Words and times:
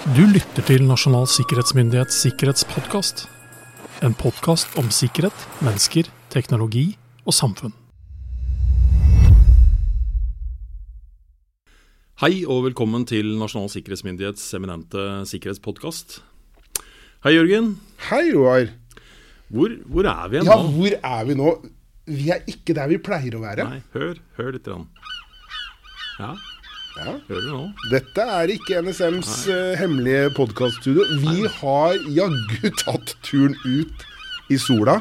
Du 0.00 0.22
lytter 0.24 0.64
til 0.64 0.86
Nasjonal 0.88 1.26
sikkerhetsmyndighets 1.28 2.22
sikkerhetspodkast. 2.24 3.26
En 4.00 4.14
podkast 4.16 4.72
om 4.80 4.86
sikkerhet, 4.88 5.42
mennesker, 5.60 6.06
teknologi 6.32 6.86
og 7.28 7.36
samfunn. 7.36 7.74
Hei 12.24 12.46
og 12.48 12.64
velkommen 12.70 13.04
til 13.04 13.28
Nasjonal 13.42 13.68
sikkerhetsmyndighets 13.74 14.46
eminente 14.56 15.04
sikkerhetspodkast. 15.28 16.22
Hei, 17.26 17.34
Jørgen. 17.36 17.74
Hei, 18.08 18.22
Roar. 18.32 18.72
Hvor, 19.52 19.74
hvor 19.84 20.08
er 20.08 20.32
vi 20.32 20.40
nå? 20.40 20.48
Ja, 20.48 20.56
hvor 20.78 20.96
er 20.96 21.28
vi 21.28 21.36
nå? 21.42 21.52
Vi 22.08 22.32
er 22.32 22.48
ikke 22.48 22.72
der 22.80 22.88
vi 22.88 23.02
pleier 23.04 23.36
å 23.36 23.44
være. 23.44 23.68
Nei, 23.68 23.84
hør, 23.92 24.16
hør 24.40 24.56
litt. 24.56 24.64
Grann. 24.64 24.88
Ja, 26.16 26.32
Ja. 27.00 27.14
hører 27.30 27.44
du 27.46 27.50
nå? 27.54 27.62
Dette 27.92 28.24
er 28.40 28.52
ikke 28.52 28.80
NSMs 28.84 29.30
eh, 29.48 29.72
hemmelige 29.80 30.30
podkaststudio. 30.36 31.06
Vi 31.22 31.46
har 31.60 31.96
jaggu 32.12 32.70
tatt 32.82 33.14
turen 33.24 33.56
ut 33.64 34.04
i 34.52 34.58
sola. 34.60 34.98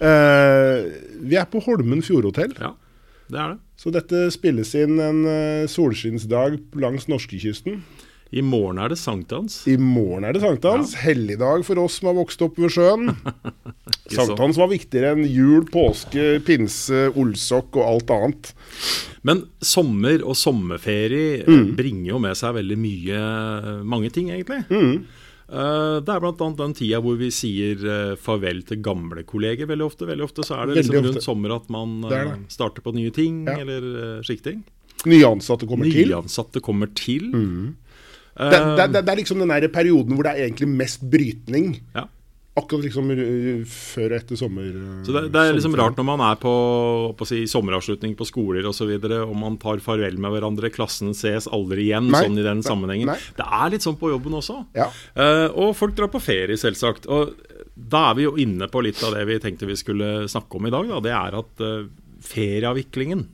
Eh, 0.00 0.86
vi 1.28 1.36
er 1.36 1.46
på 1.52 1.60
Holmen 1.64 2.02
fjordhotell, 2.04 2.54
Ja, 2.60 2.72
det 3.32 3.40
er 3.42 3.52
det. 3.54 3.58
så 3.80 3.92
dette 3.92 4.26
spilles 4.32 4.72
inn 4.78 5.00
en 5.02 5.22
uh, 5.26 5.66
solskinnsdag 5.68 6.58
langs 6.80 7.08
norskekysten. 7.10 7.82
I 8.34 8.42
morgen 8.42 8.78
er 8.82 8.90
det 8.90 8.98
sankthans. 8.98 9.60
I 9.70 9.76
morgen 9.78 10.24
er 10.26 10.34
det 10.34 10.40
sankthans. 10.42 10.96
Helligdag 10.98 11.62
for 11.64 11.78
oss 11.78 12.00
som 12.00 12.08
har 12.10 12.16
vokst 12.18 12.42
opp 12.42 12.56
ved 12.58 12.72
sjøen. 12.74 13.12
Sankthans 14.10 14.58
var 14.58 14.68
viktigere 14.70 15.12
enn 15.14 15.24
jul, 15.30 15.64
påske, 15.70 16.24
pinse, 16.46 17.06
olsok 17.18 17.78
og 17.78 17.86
alt 17.86 18.10
annet. 18.14 18.50
Men 19.26 19.44
sommer 19.62 20.22
og 20.26 20.36
sommerferie 20.38 21.40
eh, 21.44 21.46
Mm. 21.50 21.70
bringer 21.78 22.10
jo 22.12 22.18
med 22.22 22.36
seg 22.38 22.54
veldig 22.58 22.76
mye 22.78 23.22
mange 23.86 24.10
ting, 24.14 24.30
egentlig. 24.34 24.60
Mm. 24.70 25.06
Eh, 25.46 25.96
det 26.02 26.10
er 26.14 26.22
bl.a. 26.22 26.50
den 26.58 26.74
tida 26.78 27.00
hvor 27.02 27.18
vi 27.18 27.30
sier 27.34 27.82
eh, 27.86 28.14
farvel 28.18 28.62
til 28.66 28.82
gamle 28.82 29.22
kolleger 29.26 29.66
veldig 29.70 29.86
ofte. 29.86 30.06
Veldig 30.10 30.26
ofte 30.26 30.46
så 30.46 30.58
er 30.60 30.70
det 30.70 30.80
liksom 30.82 31.06
rundt 31.06 31.22
sommer 31.26 31.54
at 31.56 31.70
man 31.70 32.00
Det 32.06 32.18
eh, 32.20 32.30
det. 32.34 32.38
starter 32.58 32.82
på 32.86 32.94
nye 32.98 33.10
ting, 33.14 33.44
Ja. 33.46 33.58
eller 33.62 34.22
slike 34.26 34.42
ting. 34.50 34.64
Nyansatte 35.06 35.66
kommer 35.68 35.86
kommer 35.86 35.92
til. 35.94 36.08
Nyansatte 36.10 36.62
kommer 36.64 36.94
til. 36.98 37.30
Eh, 37.34 37.85
Det, 38.36 38.60
det, 38.76 38.90
det, 38.92 39.00
det 39.06 39.12
er 39.14 39.22
liksom 39.22 39.40
den 39.40 39.48
der 39.54 39.68
perioden 39.72 40.14
hvor 40.14 40.26
det 40.28 40.34
er 40.36 40.44
egentlig 40.50 40.68
mest 40.68 41.02
brytning. 41.10 41.80
ja. 41.96 42.04
Akkurat 42.56 42.86
liksom 42.86 43.10
øh, 43.12 43.66
før 43.68 44.14
og 44.14 44.16
etter 44.16 44.38
sommer. 44.40 44.62
øh, 44.64 45.00
Så 45.04 45.12
det, 45.12 45.26
det 45.34 45.40
er 45.42 45.52
liksom 45.52 45.74
rart 45.76 45.98
når 46.00 46.06
man 46.08 46.22
er 46.24 46.38
på, 46.40 46.52
på 47.12 47.26
si, 47.28 47.42
sommeravslutning 47.52 48.14
på 48.16 48.24
skoler 48.24 48.64
osv., 48.64 48.94
og, 48.96 49.12
og 49.26 49.34
man 49.36 49.58
tar 49.60 49.82
farvel 49.84 50.16
med 50.16 50.32
hverandre. 50.32 50.70
Klassen 50.72 51.12
ses 51.12 51.44
aldri 51.52 51.90
igjen 51.90 52.08
Nei, 52.08 52.22
sånn 52.24 52.40
i 52.40 52.46
den 52.46 52.62
sammenhengen. 52.64 53.10
nei. 53.12 53.18
Det 53.36 53.44
er 53.44 53.74
litt 53.74 53.84
sånn 53.84 53.98
på 54.00 54.08
jobben 54.08 54.38
også. 54.40 54.56
Ja. 54.72 54.88
Uh, 55.12 55.52
og 55.52 55.76
folk 55.76 55.92
drar 56.00 56.08
på 56.08 56.22
ferie, 56.24 56.56
selvsagt. 56.56 57.04
Og 57.12 57.36
da 57.76 58.06
er 58.14 58.16
vi 58.22 58.24
jo 58.24 58.32
inne 58.40 58.70
på 58.72 58.80
litt 58.88 59.04
av 59.04 59.12
det 59.18 59.26
vi 59.28 59.36
tenkte 59.44 59.68
vi 59.68 59.76
skulle 59.76 60.24
snakke 60.24 60.56
om 60.56 60.64
i 60.64 60.72
dag. 60.72 60.88
Da. 60.94 61.04
Det 61.04 61.12
er 61.12 61.36
at 61.44 61.60
uh, 61.60 61.90
ferieavviklingen, 62.24 63.26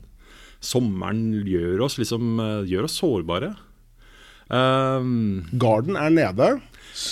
sommeren, 0.59 1.29
gjør 1.47 1.87
oss 1.87 2.03
liksom 2.03 2.43
uh, 2.43 2.65
gjør 2.67 2.91
oss 2.91 2.99
sårbare. 2.99 3.55
Um, 4.53 5.45
Garden 5.57 5.97
er 5.97 6.13
nede. 6.13 6.49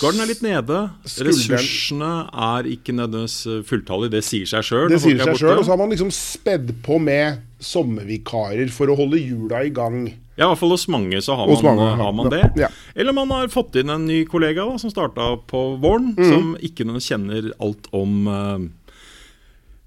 Garden 0.01 0.21
er 0.21 0.29
litt 0.29 0.43
nede. 0.45 0.79
Skulderen- 1.09 1.57
Ressursene 1.57 2.11
er 2.31 2.67
ikke 2.69 2.93
nødvendigvis 2.93 3.65
fulltallige. 3.65 4.13
Det 4.13 4.23
sier 4.23 4.45
seg 4.45 4.67
sjøl. 4.67 4.89
Det 4.93 5.01
sier 5.01 5.17
seg 5.17 5.39
sjøl. 5.41 5.57
Og 5.57 5.65
så 5.65 5.73
har 5.73 5.81
man 5.81 5.89
liksom 5.89 6.11
spedd 6.13 6.75
på 6.85 6.99
med 7.01 7.41
sommervikarer 7.61 8.69
for 8.73 8.91
å 8.93 8.97
holde 8.97 9.17
hjula 9.21 9.65
i 9.65 9.73
gang. 9.73 10.05
Ja, 10.37 10.47
i 10.47 10.49
hvert 10.53 10.61
fall 10.61 10.73
hos 10.73 10.87
mange 10.89 11.19
så 11.21 11.35
har 11.37 11.49
man, 11.49 11.63
mange, 11.65 11.87
har 12.01 12.13
man 12.17 12.29
det. 12.31 12.43
Ja. 12.57 12.69
Eller 12.95 13.13
man 13.13 13.29
har 13.33 13.51
fått 13.53 13.75
inn 13.77 13.91
en 13.93 14.07
ny 14.07 14.23
kollega 14.29 14.65
da, 14.65 14.77
som 14.81 14.93
starta 14.93 15.33
på 15.49 15.63
våren, 15.81 16.13
mm. 16.17 16.29
som 16.29 16.53
ikke 16.61 16.87
noen 16.87 17.03
kjenner 17.03 17.51
alt 17.61 17.89
om 17.95 18.29
uh, 18.29 18.61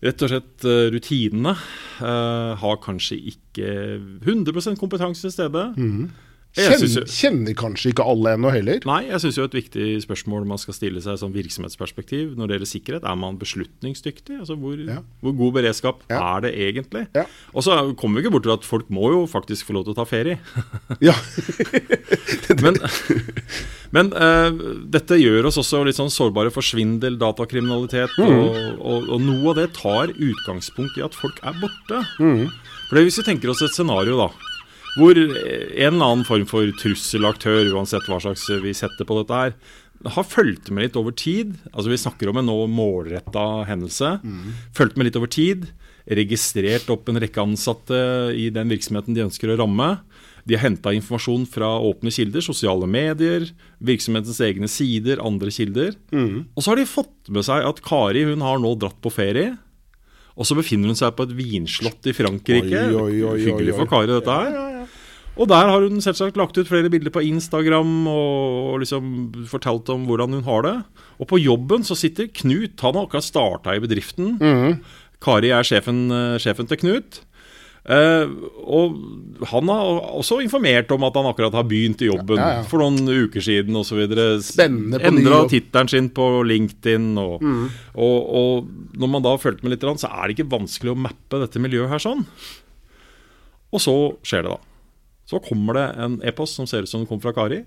Rett 0.05 0.21
og 0.21 0.29
slett 0.29 0.65
eh, 0.69 0.91
rutinene. 0.93 1.55
Uh, 1.97 2.53
har 2.61 2.75
kanskje 2.85 3.17
ikke 3.31 3.71
100 4.21 4.75
kompetanse 4.77 5.25
til 5.25 5.33
stede. 5.33 5.63
Jeg 5.79 6.11
Kjenner, 6.55 7.07
kjenner 7.11 7.55
kanskje 7.59 7.91
ikke 7.91 8.05
alle 8.07 8.37
ennå 8.37 8.51
heller. 8.55 8.79
Nei, 8.87 9.01
jeg 9.09 9.19
syns 9.25 9.39
jo 9.41 9.47
et 9.49 9.57
viktig 9.57 9.87
spørsmål 10.05 10.45
man 10.47 10.61
skal 10.63 10.77
stille 10.77 11.01
seg 11.03 11.17
som 11.19 11.33
virksomhetsperspektiv 11.35 12.37
når 12.39 12.47
det 12.47 12.55
gjelder 12.59 12.71
sikkerhet, 12.71 13.09
er 13.11 13.17
man 13.19 13.39
beslutningsdyktig? 13.41 14.37
Altså 14.39 14.55
hvor, 14.61 14.79
Ja. 14.79 15.01
hvor 15.21 15.35
god 15.41 15.53
beredskap 15.59 16.05
Ja. 16.11 16.21
er 16.37 16.41
det 16.47 16.53
egentlig? 16.55 17.09
Ja. 17.17 17.25
Og 17.55 17.65
så 17.67 17.75
kommer 17.99 18.21
vi 18.21 18.27
ikke 18.29 18.33
bort 18.37 18.47
til 18.47 18.55
at 18.55 18.65
folk 18.65 18.87
må 18.89 19.11
jo 19.11 19.25
faktisk 19.27 19.67
få 19.67 19.75
lov 19.75 19.85
til 19.89 19.95
å 19.97 19.99
ta 19.99 20.07
ferie. 20.07 20.39
Ja. 21.03 21.15
Men, 22.65 22.77
men 23.95 24.11
uh, 24.15 24.51
dette 24.91 25.17
gjør 25.19 25.49
oss 25.51 25.59
også 25.61 25.83
litt 25.87 25.97
sånn 25.99 26.13
sårbare 26.13 26.53
for 26.55 26.63
svindel, 26.67 27.17
datakriminalitet. 27.21 28.15
Og, 28.23 28.79
og, 28.79 29.09
og 29.17 29.21
noe 29.23 29.51
av 29.53 29.59
det 29.59 29.67
tar 29.77 30.13
utgangspunkt 30.15 30.99
i 31.01 31.05
at 31.07 31.17
folk 31.19 31.41
er 31.43 31.57
borte. 31.61 32.03
For 32.89 33.01
Hvis 33.01 33.19
vi 33.21 33.27
tenker 33.27 33.53
oss 33.53 33.63
et 33.67 33.75
scenario 33.75 34.17
da 34.21 34.29
hvor 34.95 35.19
en 35.19 35.95
eller 35.95 36.05
annen 36.07 36.27
form 36.29 36.45
for 36.47 36.69
trusselaktør, 36.81 37.73
uansett 37.75 38.07
hva 38.11 38.21
slags 38.23 38.47
vi 38.63 38.75
setter 38.77 39.07
på 39.09 39.17
dette 39.23 39.41
her, 39.41 39.57
har 40.05 40.27
fulgt 40.29 40.69
med 40.75 40.85
litt 40.89 40.99
over 41.01 41.15
tid. 41.17 41.55
Altså 41.73 41.89
Vi 41.91 42.01
snakker 42.03 42.29
om 42.29 42.41
en 42.43 42.49
nå 42.51 42.59
målretta 42.69 43.65
hendelse. 43.69 44.19
Fulgt 44.77 44.99
med 44.99 45.09
litt 45.09 45.17
over 45.17 45.31
tid. 45.33 45.71
Registrert 46.05 46.91
opp 46.93 47.09
en 47.09 47.17
rekke 47.23 47.41
ansatte 47.41 47.97
i 48.37 48.51
den 48.53 48.69
virksomheten 48.69 49.17
de 49.17 49.25
ønsker 49.25 49.49
å 49.55 49.57
ramme. 49.63 49.95
De 50.45 50.59
har 50.59 50.67
henta 50.67 50.93
informasjon 50.93 51.47
fra 51.49 51.71
åpne 51.81 52.13
kilder, 52.13 52.45
sosiale 52.45 52.85
medier, 52.91 53.47
virksomhetens 53.81 54.43
egne 54.45 54.69
sider, 54.69 55.23
andre 55.25 55.49
kilder. 55.55 55.95
Og 56.53 56.61
så 56.61 56.75
har 56.75 56.83
de 56.83 56.85
fått 56.91 57.33
med 57.33 57.47
seg 57.49 57.65
at 57.65 57.81
Kari 57.87 58.27
hun 58.29 58.45
har 58.45 58.61
nå 58.61 58.75
dratt 58.77 59.01
på 59.01 59.09
ferie. 59.15 59.55
Og 60.35 60.49
så 60.49 60.57
befinner 60.59 60.91
hun 60.91 60.99
seg 60.99 61.15
på 61.15 61.29
et 61.29 61.35
vinslott 61.39 62.09
i 62.11 62.15
Frankrike. 62.17 62.87
Oi, 62.91 63.01
oi, 63.01 63.19
oi, 63.23 63.37
Hyggelig 63.45 63.77
for 63.77 63.91
Kari, 63.91 64.11
dette 64.11 64.35
her. 64.35 64.89
Og 65.35 65.49
der 65.51 65.67
har 65.67 65.83
hun 65.83 66.03
selvsagt 66.03 66.39
lagt 66.39 66.59
ut 66.59 66.69
flere 66.69 66.91
bilder 66.91 67.11
på 67.15 67.23
Instagram 67.27 68.07
og, 68.07 68.79
liksom 68.83 69.07
fortalt 69.51 69.91
om 69.91 70.07
hvordan 70.07 70.37
hun 70.39 70.47
har 70.47 70.67
det. 70.67 70.75
Og 71.19 71.31
på 71.31 71.41
jobben 71.43 71.87
så 71.87 71.97
sitter 71.99 72.31
Knut. 72.31 72.79
Han 72.83 72.99
har 72.99 73.09
akkurat 73.09 73.27
starta 73.27 73.75
i 73.75 73.83
bedriften. 73.83 74.37
Mhm. 74.39 74.79
Kari 75.25 75.51
er 75.57 75.65
sjefen, 75.65 76.11
eh, 76.13 76.39
sjefen 76.39 76.69
til 76.69 76.79
Knut. 76.83 77.23
Eh, 77.85 78.31
og 78.65 78.95
han 79.51 79.69
har 79.69 79.99
også 80.17 80.39
informert 80.41 80.89
om 80.95 81.03
at 81.05 81.17
han 81.19 81.27
akkurat 81.29 81.53
har 81.53 81.67
begynt 81.69 82.01
i 82.01 82.09
jobben 82.09 82.39
Ja, 82.41 82.47
ja. 82.57 82.63
for 82.65 82.81
noen 82.81 83.05
uker 83.05 83.45
siden 83.45 83.77
osv. 83.77 84.01
Endra 84.09 85.43
tittelen 85.53 85.91
sin 85.93 86.09
på 86.17 86.29
LinkedIn. 86.49 87.11
Og, 87.21 87.43
Mm. 87.45 87.67
og, 87.95 88.31
og 88.41 88.69
når 88.97 89.09
man 89.13 89.23
da 89.27 89.35
har 89.37 89.43
fulgt 89.43 89.63
med 89.63 89.75
litt, 89.75 89.85
så 90.01 90.09
er 90.09 90.29
det 90.31 90.39
ikke 90.39 90.49
vanskelig 90.57 90.95
å 90.95 90.97
mappe 91.05 91.41
dette 91.45 91.61
miljøet 91.61 91.91
her 91.93 91.99
sånn. 92.01 92.25
Og 93.75 93.81
så 93.85 93.95
skjer 94.25 94.47
det, 94.47 94.55
da. 94.57 94.59
Så 95.29 95.41
kommer 95.45 95.75
det 95.77 95.85
en 96.05 96.19
e-post 96.25 96.55
som 96.57 96.67
ser 96.69 96.83
ut 96.85 96.89
som 96.89 97.01
den 97.03 97.09
kom 97.09 97.21
fra 97.21 97.33
Kari, 97.37 97.63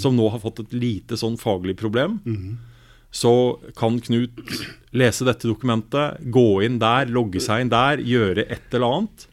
som 0.00 0.16
nå 0.16 0.30
har 0.30 0.40
fått 0.40 0.60
et 0.60 0.72
lite 0.76 1.16
sånn 1.16 1.36
faglig 1.40 1.76
problem. 1.76 2.20
Så 3.10 3.58
kan 3.76 4.00
Knut 4.00 4.36
lese 4.92 5.24
dette 5.24 5.48
dokumentet, 5.48 6.20
gå 6.32 6.62
inn 6.64 6.78
der, 6.78 7.06
logge 7.08 7.40
seg 7.40 7.62
inn 7.64 7.70
der, 7.72 7.96
gjøre 8.04 8.44
et 8.48 8.72
eller 8.72 8.86
annet, 8.98 9.27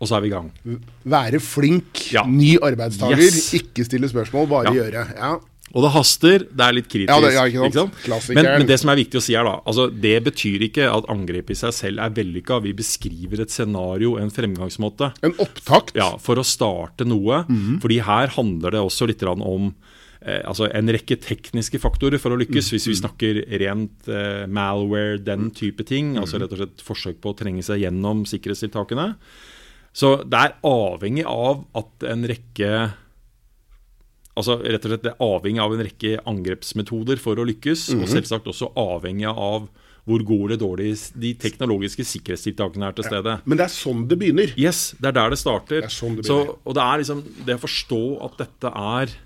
og 0.00 0.08
så 0.08 0.16
er 0.16 0.24
vi 0.24 0.30
i 0.30 0.34
gang. 0.34 0.50
Være 1.04 1.40
flink, 1.44 2.12
Ja. 2.12 2.24
ny 2.26 2.56
arbeidstaker. 2.58 3.20
Yes. 3.20 3.52
Ikke 3.54 3.84
stille 3.84 4.08
spørsmål, 4.08 4.48
bare 4.48 4.64
Ja. 4.74 4.82
gjøre. 4.82 5.06
Ja. 5.16 5.38
Og 5.72 5.84
det 5.84 5.90
haster, 5.94 6.38
det 6.50 6.60
er 6.66 6.72
litt 6.72 6.88
kritisk. 6.88 7.08
Ja, 7.12 7.20
det- 7.20 7.34
ja, 7.34 7.44
ikke 7.46 7.72
sant? 7.72 7.92
Men, 7.94 8.02
Klassikeren. 8.02 8.58
men 8.58 8.66
det 8.66 8.80
som 8.80 8.90
er 8.90 8.96
viktig 8.96 9.20
å 9.20 9.22
si 9.22 9.34
her, 9.34 9.44
da 9.44 9.60
altså, 9.64 9.84
Det 10.00 10.24
betyr 10.24 10.60
ikke 10.68 10.88
at 10.92 11.04
angrepet 11.06 11.50
i 11.50 11.54
seg 11.54 11.70
selv 11.72 12.00
er 12.00 12.10
vellykka. 12.10 12.60
Vi 12.60 12.72
beskriver 12.72 13.40
et 13.40 13.50
scenario, 13.50 14.16
en 14.18 14.30
fremgangsmåte. 14.30 15.12
En 15.22 15.32
opptakt. 15.34 15.94
Ja, 15.94 16.16
For 16.16 16.34
å 16.34 16.42
starte 16.44 17.06
noe. 17.06 17.44
Fordi 17.78 18.00
her 18.02 18.26
handler 18.28 18.70
det 18.72 18.80
også 18.80 19.06
litt 19.06 19.22
om 19.22 19.74
eh, 20.26 20.42
altså 20.44 20.68
en 20.74 20.86
rekke 20.88 21.16
tekniske 21.16 21.78
faktorer 21.80 22.18
for 22.18 22.30
å 22.30 22.36
lykkes. 22.38 22.72
Hvis 22.72 22.86
vi 22.88 22.94
snakker 22.94 23.46
rent 23.60 24.08
eh, 24.08 24.46
malware, 24.46 25.22
den 25.22 25.50
type 25.52 25.86
ting. 25.86 26.16
Altså 26.18 26.40
rett 26.40 26.50
og 26.52 26.58
slett 26.58 26.82
forsøk 26.82 27.20
på 27.22 27.32
å 27.32 27.36
trenge 27.38 27.62
seg 27.62 27.80
gjennom 27.80 28.26
sikkerhetstiltakene. 28.26 29.14
Så 29.96 30.20
det 30.22 30.38
er 30.38 30.56
avhengig 30.66 31.26
av 31.26 31.64
at 31.78 32.10
en 32.10 32.26
rekke 32.30 32.72
Altså 34.38 34.54
rett 34.62 34.84
og 34.86 34.92
slett 34.92 35.02
det 35.04 35.10
er 35.10 35.24
avhengig 35.26 35.60
av 35.60 35.72
en 35.74 35.82
rekke 35.84 36.10
angrepsmetoder 36.30 37.18
for 37.20 37.36
å 37.36 37.44
lykkes. 37.44 37.88
Og 37.98 38.06
selvsagt 38.08 38.46
også 38.48 38.70
avhengig 38.78 39.26
av 39.28 39.66
hvor 40.08 40.22
gode 40.24 40.54
eller 40.54 40.60
dårlige 40.62 41.18
de 41.20 41.32
teknologiske 41.38 42.06
sikkerhetstiltakene 42.08 42.88
er 42.88 42.94
til 42.96 43.04
stede. 43.04 43.34
Men 43.44 43.60
det 43.60 43.66
er 43.66 43.74
sånn 43.74 44.06
det 44.08 44.16
begynner. 44.20 44.54
Yes, 44.56 44.94
det 44.98 45.10
er 45.10 45.18
der 45.18 45.34
det 45.34 45.40
starter. 45.42 45.82
Det 45.82 45.90
er 45.90 45.96
sånn 45.96 46.16
det 46.18 46.24
så, 46.30 46.38
og 46.56 46.78
det 46.78 46.86
er 46.86 47.02
liksom 47.02 47.20
det 47.48 47.58
å 47.58 47.64
forstå 47.66 48.00
at 48.28 48.38
dette 48.40 48.72
er 48.94 49.18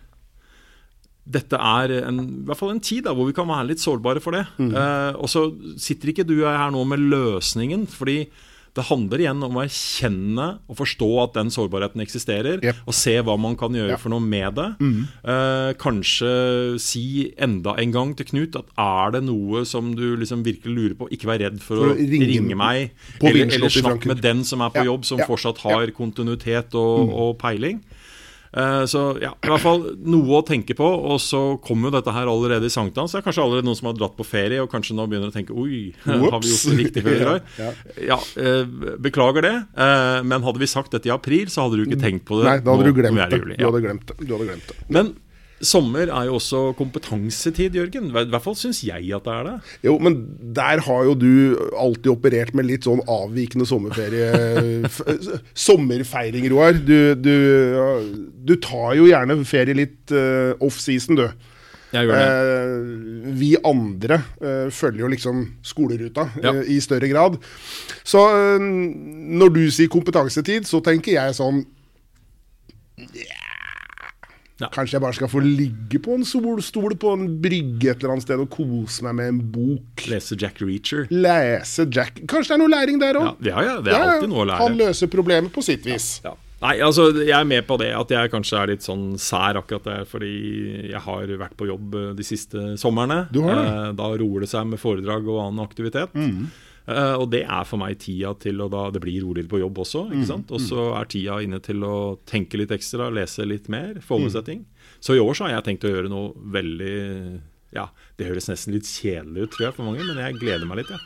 dette 1.25 1.57
er 1.57 1.93
en, 2.03 2.19
i 2.21 2.49
hvert 2.49 2.61
fall 2.61 2.75
en 2.75 2.83
tid 2.85 3.07
da, 3.07 3.15
hvor 3.17 3.31
vi 3.31 3.37
kan 3.37 3.49
være 3.49 3.71
litt 3.71 3.81
sårbare 3.81 4.21
for 4.21 4.37
det. 4.37 4.43
Mm. 4.61 4.75
Eh, 4.77 5.15
og 5.17 5.31
så 5.33 5.47
sitter 5.81 6.13
ikke 6.13 6.27
du 6.29 6.35
og 6.43 6.49
jeg 6.51 6.59
her 6.61 6.75
nå 6.75 6.83
med 6.91 7.07
løsningen. 7.13 7.87
fordi 7.89 8.27
Det 8.75 8.85
handler 8.89 9.21
igjen 9.23 9.43
om 9.47 9.55
å 9.55 9.63
erkjenne 9.63 10.47
og 10.67 10.77
forstå 10.81 11.09
at 11.23 11.35
den 11.37 11.51
sårbarheten 11.55 12.03
eksisterer, 12.03 12.59
Yep. 12.65 12.81
og 12.91 12.95
se 12.99 13.13
hva 13.23 13.37
man 13.39 13.55
kan 13.57 13.71
gjøre 13.73 13.91
Ja. 13.95 13.97
for 14.03 14.11
noe 14.11 14.19
med 14.21 14.57
det. 14.57 14.67
Mm. 14.81 15.07
Eh, 15.25 15.73
kanskje 15.79 16.81
si 16.83 17.33
enda 17.39 17.77
en 17.79 17.93
gang 17.95 18.15
til 18.17 18.27
Knut 18.27 18.57
at 18.57 18.67
er 18.77 19.13
det 19.13 19.23
noe 19.29 19.65
som 19.65 19.95
du 19.95 20.17
liksom 20.17 20.43
virkelig 20.45 20.75
lurer 20.75 20.95
på, 20.99 21.09
ikke 21.15 21.27
vær 21.31 21.39
redd 21.39 21.61
for, 21.63 21.77
For 21.77 21.93
å 21.93 21.95
å 21.95 21.99
ringe 21.99 22.27
ringe, 22.27 22.57
meg. 22.57 22.91
Eller, 23.23 23.47
eller 23.55 23.69
snakk 23.71 24.07
med 24.07 24.21
den 24.21 24.43
som 24.45 24.61
er 24.61 24.71
på 24.71 24.85
jobb, 24.85 25.05
som 25.05 25.19
fortsatt. 25.19 25.55
Mm. 25.63 25.71
har 25.71 25.87
kontinuitet 25.95 26.75
og, 26.75 27.13
og 27.15 27.39
peiling. 27.39 27.81
Eh, 28.55 28.85
så 28.87 29.01
ja, 29.19 29.33
i 29.43 29.51
hvert 29.51 29.63
fall 29.65 29.81
noe 30.07 30.39
å 30.39 30.45
tenke 30.47 30.77
på. 30.79 30.87
Og 30.87 31.19
så 31.23 31.41
kommer 31.65 31.91
jo 31.91 31.97
dette 31.97 32.15
her 32.15 32.31
allerede 32.31 32.69
i 32.71 32.73
sankthans. 32.73 33.15
Det 33.15 33.21
er 33.21 33.27
kanskje 33.27 33.43
allerede 33.45 33.67
noen 33.67 33.79
som 33.81 33.91
har 33.91 33.99
dratt 33.99 34.15
på 34.19 34.27
ferie 34.29 34.63
og 34.63 34.71
kanskje 34.73 34.95
nå 34.99 35.09
begynner 35.11 35.33
å 35.33 35.35
tenke 35.35 35.57
Oi, 35.59 35.91
har 36.07 36.39
vi 36.39 36.53
gjort 36.53 36.69
det 36.71 36.79
riktig 36.85 37.05
før 37.07 37.17
i 37.19 37.27
dag? 37.31 37.53
Ja, 38.11 38.19
eh, 38.39 38.95
beklager 39.03 39.47
det. 39.47 39.55
eh, 39.75 40.21
men 40.27 40.47
hadde 40.47 40.63
vi 40.63 40.71
sagt 40.71 40.95
dette 40.95 41.11
i 41.11 41.15
april, 41.15 41.51
så 41.51 41.67
hadde 41.67 41.81
du 41.81 41.87
ikke 41.89 42.01
tenkt 42.03 42.27
på 42.29 42.41
det. 42.41 42.49
Nei, 42.51 42.59
da 42.65 42.77
hadde 42.77 42.91
du 42.91 42.97
glemt 42.97 43.21
det. 43.35 43.43
Du 43.59 43.67
hadde 43.67 43.85
glemt 43.85 44.11
det. 44.11 44.19
Du 44.23 44.35
hadde 44.37 44.49
glemt 44.53 44.71
det. 44.71 44.79
Men 44.95 45.15
sommer 45.63 46.11
er 46.11 46.27
jo 46.29 46.37
også 46.39 46.61
kompetansetid, 46.79 47.77
Jørgen. 47.79 48.11
I 48.11 48.25
hvert 48.27 48.45
fall 48.45 48.57
syns 48.59 48.83
jeg 48.85 49.13
at 49.15 49.25
det 49.27 49.35
er 49.35 49.47
det. 49.49 49.55
Jo, 49.87 49.97
men 50.03 50.19
der 50.57 50.83
har 50.87 51.05
jo 51.09 51.15
du 51.15 51.31
alltid 51.79 52.11
operert 52.13 52.55
med 52.57 52.69
litt 52.69 52.89
sånn 52.89 53.03
avvikende 53.11 53.67
sommerferie 53.69 54.89
Sommerfeiring, 55.67 56.49
Roar. 56.53 56.77
Du, 56.77 57.15
du, 57.15 57.35
du 58.45 58.55
tar 58.63 58.97
jo 58.99 59.09
gjerne 59.09 59.39
ferie 59.49 59.77
litt 59.79 60.15
uh, 60.15 60.53
off-season, 60.65 61.21
du. 61.23 61.29
Jeg 61.95 62.09
gjør 62.09 62.19
det. 62.19 62.25
Eh, 62.27 63.35
vi 63.39 63.53
andre 63.63 64.17
uh, 64.43 64.67
følger 64.75 65.05
jo 65.05 65.11
liksom 65.13 65.45
skoleruta 65.63 66.27
Ja. 66.43 66.51
uh, 66.57 66.65
i 66.67 66.81
større 66.83 67.07
grad. 67.13 67.39
Så 68.03 68.25
når 68.59 69.55
du 69.55 69.63
sier 69.71 69.93
kompetansetid, 69.93 70.67
så 70.67 70.83
tenker 70.85 71.15
jeg 71.15 71.39
sånn 71.39 71.63
Ja. 74.63 74.69
Kanskje 74.71 74.95
jeg 74.99 75.03
bare 75.03 75.17
skal 75.19 75.31
få 75.33 75.41
ligge 75.43 75.99
på 75.99 76.15
en 76.15 76.23
solstol 76.29 76.95
på 77.03 77.11
en 77.17 77.25
brygge 77.43 77.91
et 77.91 77.99
eller 78.05 78.13
annet 78.15 78.23
sted 78.29 78.39
og 78.39 78.51
kose 78.55 79.03
meg 79.03 79.17
med 79.19 79.33
en 79.33 79.41
bok. 79.57 80.05
Lese 80.13 80.37
Jack 80.39 80.61
Reacher. 80.63 81.09
Lese 81.11 81.89
Jack 81.91 82.21
Kanskje 82.31 82.53
det 82.53 82.59
er 82.59 82.63
noe 82.63 82.71
læring 82.71 83.01
der 83.03 83.19
òg? 83.19 83.43
ja, 83.43 83.59
ja, 83.67 83.75
det 83.83 83.93
er 83.97 84.05
alltid 84.13 84.31
noe 84.31 84.45
å 84.45 84.49
lære. 84.53 84.63
Han 84.63 84.79
løser 84.79 85.11
problemet 85.11 85.51
på 85.55 85.65
sitt 85.67 85.87
vis. 85.89 86.21
Ja. 86.25 86.37
Nei, 86.65 86.79
altså 86.87 87.11
jeg 87.19 87.35
er 87.35 87.45
med 87.45 87.67
på 87.69 87.77
det 87.83 87.91
at 87.93 88.09
jeg 88.15 88.31
kanskje 88.33 88.57
er 88.63 88.71
litt 88.71 88.85
sånn 88.87 89.19
sær 89.21 89.59
akkurat 89.59 89.85
der, 89.85 90.05
fordi 90.09 90.31
jeg 90.95 91.03
har 91.03 91.35
vært 91.43 91.57
på 91.61 91.67
jobb 91.69 91.97
eh, 91.99 92.07
de 92.17 92.25
siste 92.25 92.63
somrene. 92.81 93.25
Du 93.35 93.43
har 93.45 93.59
det. 93.59 93.65
Mm. 93.67 93.81
Eh, 93.83 93.91
Da 93.99 94.07
roer 94.23 94.47
det 94.47 94.49
seg 94.55 94.71
med 94.71 94.81
foredrag 94.81 95.27
og 95.29 95.43
annen 95.49 95.61
aktivitet. 95.67 96.15
Eh, 96.87 97.15
og 97.17 97.31
det 97.33 97.45
er 97.49 97.65
for 97.65 97.81
meg 97.81 97.99
tida 97.99 98.35
til 98.39 98.59
å 98.61 98.67
da 98.69 98.91
Det 98.93 99.01
blir 99.01 99.23
roligere 99.25 99.49
på 99.49 99.59
jobb 99.63 99.79
også, 99.81 100.03
Mm. 100.11 100.13
ikke 100.19 100.27
sant. 100.27 100.51
Og 100.53 100.61
så 100.61 101.01
er 101.01 101.05
tida 101.07 101.39
inne 101.43 101.61
til 101.63 101.81
å 101.81 102.19
tenke 102.27 102.59
litt 102.61 102.69
ekstra, 102.71 103.11
lese 103.11 103.47
litt 103.49 103.69
mer, 103.69 103.95
forholde 104.05 104.29
Mm. 104.29 104.37
seg 104.37 104.45
ting. 104.45 104.67
Så 105.01 105.15
i 105.17 105.19
år 105.19 105.33
så 105.35 105.47
har 105.49 105.63
jeg 105.63 105.65
tenkt 105.65 105.85
å 105.89 105.93
gjøre 105.95 106.11
noe 106.11 106.35
veldig 106.37 107.41
Ja, 107.75 107.89
det 108.19 108.29
høres 108.29 108.47
nesten 108.49 108.73
litt 108.73 108.85
kjedelig 108.85 109.43
ut, 109.43 109.51
tror 109.51 109.67
jeg, 109.67 109.75
for 109.75 109.83
mange, 109.83 109.99
men 110.07 110.17
jeg 110.17 110.39
gleder 110.39 110.65
meg 110.65 110.77
litt, 110.79 110.89
jeg. 110.91 111.01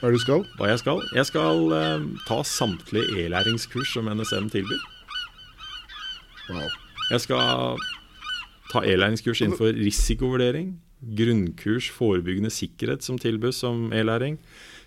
Hva 0.00 0.08
er 0.08 0.10
det 0.10 0.18
du 0.18 0.24
skal? 0.24 0.42
Hva 0.58 0.66
jeg 0.66 0.78
skal? 0.80 1.00
Jeg 1.14 1.26
skal 1.26 1.72
uh, 1.72 2.18
ta 2.26 2.42
samtlige 2.42 3.28
e-læringskurs 3.28 3.92
som 3.92 4.06
NSM 4.10 4.50
tilbyr. 4.50 4.80
Wow. 6.50 6.68
Jeg 7.12 7.20
skal 7.20 7.78
ta 8.72 8.80
e-læringskurs 8.82 9.40
innenfor 9.44 9.70
risikovurdering, 9.78 10.78
grunnkurs 11.02 11.90
forebyggende 11.92 12.52
sikkerhet 12.52 13.04
som 13.04 13.18
tilbys 13.20 13.62
som 13.64 13.90
e-læring, 13.94 14.38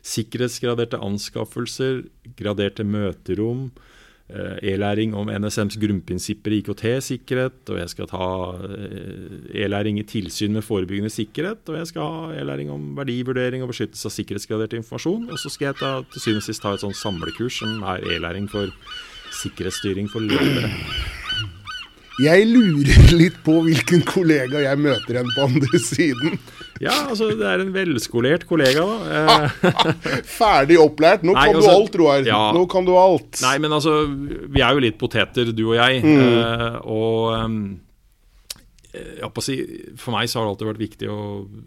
sikkerhetsgraderte 0.06 1.00
anskaffelser, 1.02 2.04
graderte 2.38 2.86
møterom, 2.86 3.72
eh, 4.30 4.74
e-læring 4.74 5.16
om 5.16 5.30
NSMs 5.30 5.78
grunnprinsipper 5.82 6.54
i 6.54 6.62
IKT-sikkerhet, 6.62 7.70
og 7.70 7.80
jeg 7.82 7.90
skal 7.90 8.08
ta 8.08 8.28
eh, 8.70 9.66
e-læring 9.66 10.00
i 10.00 10.08
tilsyn 10.08 10.54
med 10.54 10.64
forebyggende 10.64 11.10
sikkerhet, 11.10 11.68
og 11.70 11.80
jeg 11.82 11.88
skal 11.88 12.02
ha 12.02 12.32
e-læring 12.40 12.72
om 12.72 12.96
verdivurdering 12.98 13.64
og 13.64 13.74
beskyttelse 13.74 14.08
av 14.08 14.16
sikkerhetsgradert 14.16 14.78
informasjon, 14.78 15.30
og 15.30 15.42
så 15.42 15.50
skal 15.50 15.72
jeg 15.72 15.82
ta, 15.82 15.92
til 16.14 16.22
syvende 16.22 16.46
og 16.46 16.50
sist 16.50 16.62
ta 16.62 16.74
et 16.74 16.86
sånn 16.86 16.98
samlekurs 17.02 17.60
som 17.64 17.84
er 17.84 18.06
e-læring 18.16 18.50
for 18.52 18.72
sikkerhetsstyring 19.44 20.10
for 20.10 20.24
ledere. 20.24 20.70
Jeg 22.24 22.46
lurer 22.48 23.10
litt 23.18 23.40
på 23.44 23.58
hvilken 23.66 24.04
kollega 24.08 24.62
jeg 24.64 24.80
møter 24.80 25.18
igjen 25.18 25.32
på 25.36 25.48
andre 25.50 25.80
siden. 25.84 26.38
Ja, 26.84 26.94
altså 27.10 27.30
det 27.36 27.48
er 27.48 27.62
en 27.64 27.72
velskolert 27.76 28.46
kollega, 28.48 28.84
da. 28.84 29.48
Eh, 29.72 30.14
Ferdig 30.38 30.78
opplært. 30.80 31.24
Nå 31.28 31.36
Nei, 31.36 31.48
kan 31.48 31.56
du 31.56 31.62
altså, 31.62 31.76
alt, 31.76 31.98
Roar. 32.00 32.24
ja. 32.28 32.42
Nå 32.56 32.66
kan 32.72 32.88
du 32.88 32.94
alt. 33.00 33.40
nei, 33.44 33.56
men 33.64 33.76
altså, 33.76 33.98
vi 34.12 34.64
er 34.64 34.76
jo 34.76 34.84
litt 34.84 35.00
poteter, 35.00 35.52
du 35.56 35.64
og 35.70 35.76
jeg. 35.78 36.04
Mm. 36.04 36.22
Eh, 36.24 36.78
og 36.84 37.34
ehm, 37.36 37.60
jeg 38.56 38.60
holdt 38.60 38.84
på 38.84 38.85
å 38.85 38.85
si, 39.46 39.60
for 40.00 40.16
meg 40.16 40.32
så 40.32 40.40
har 40.40 40.48
det 40.48 40.56
alltid 40.56 40.72
vært 40.72 40.84
viktig 40.86 41.12
å, 41.12 41.22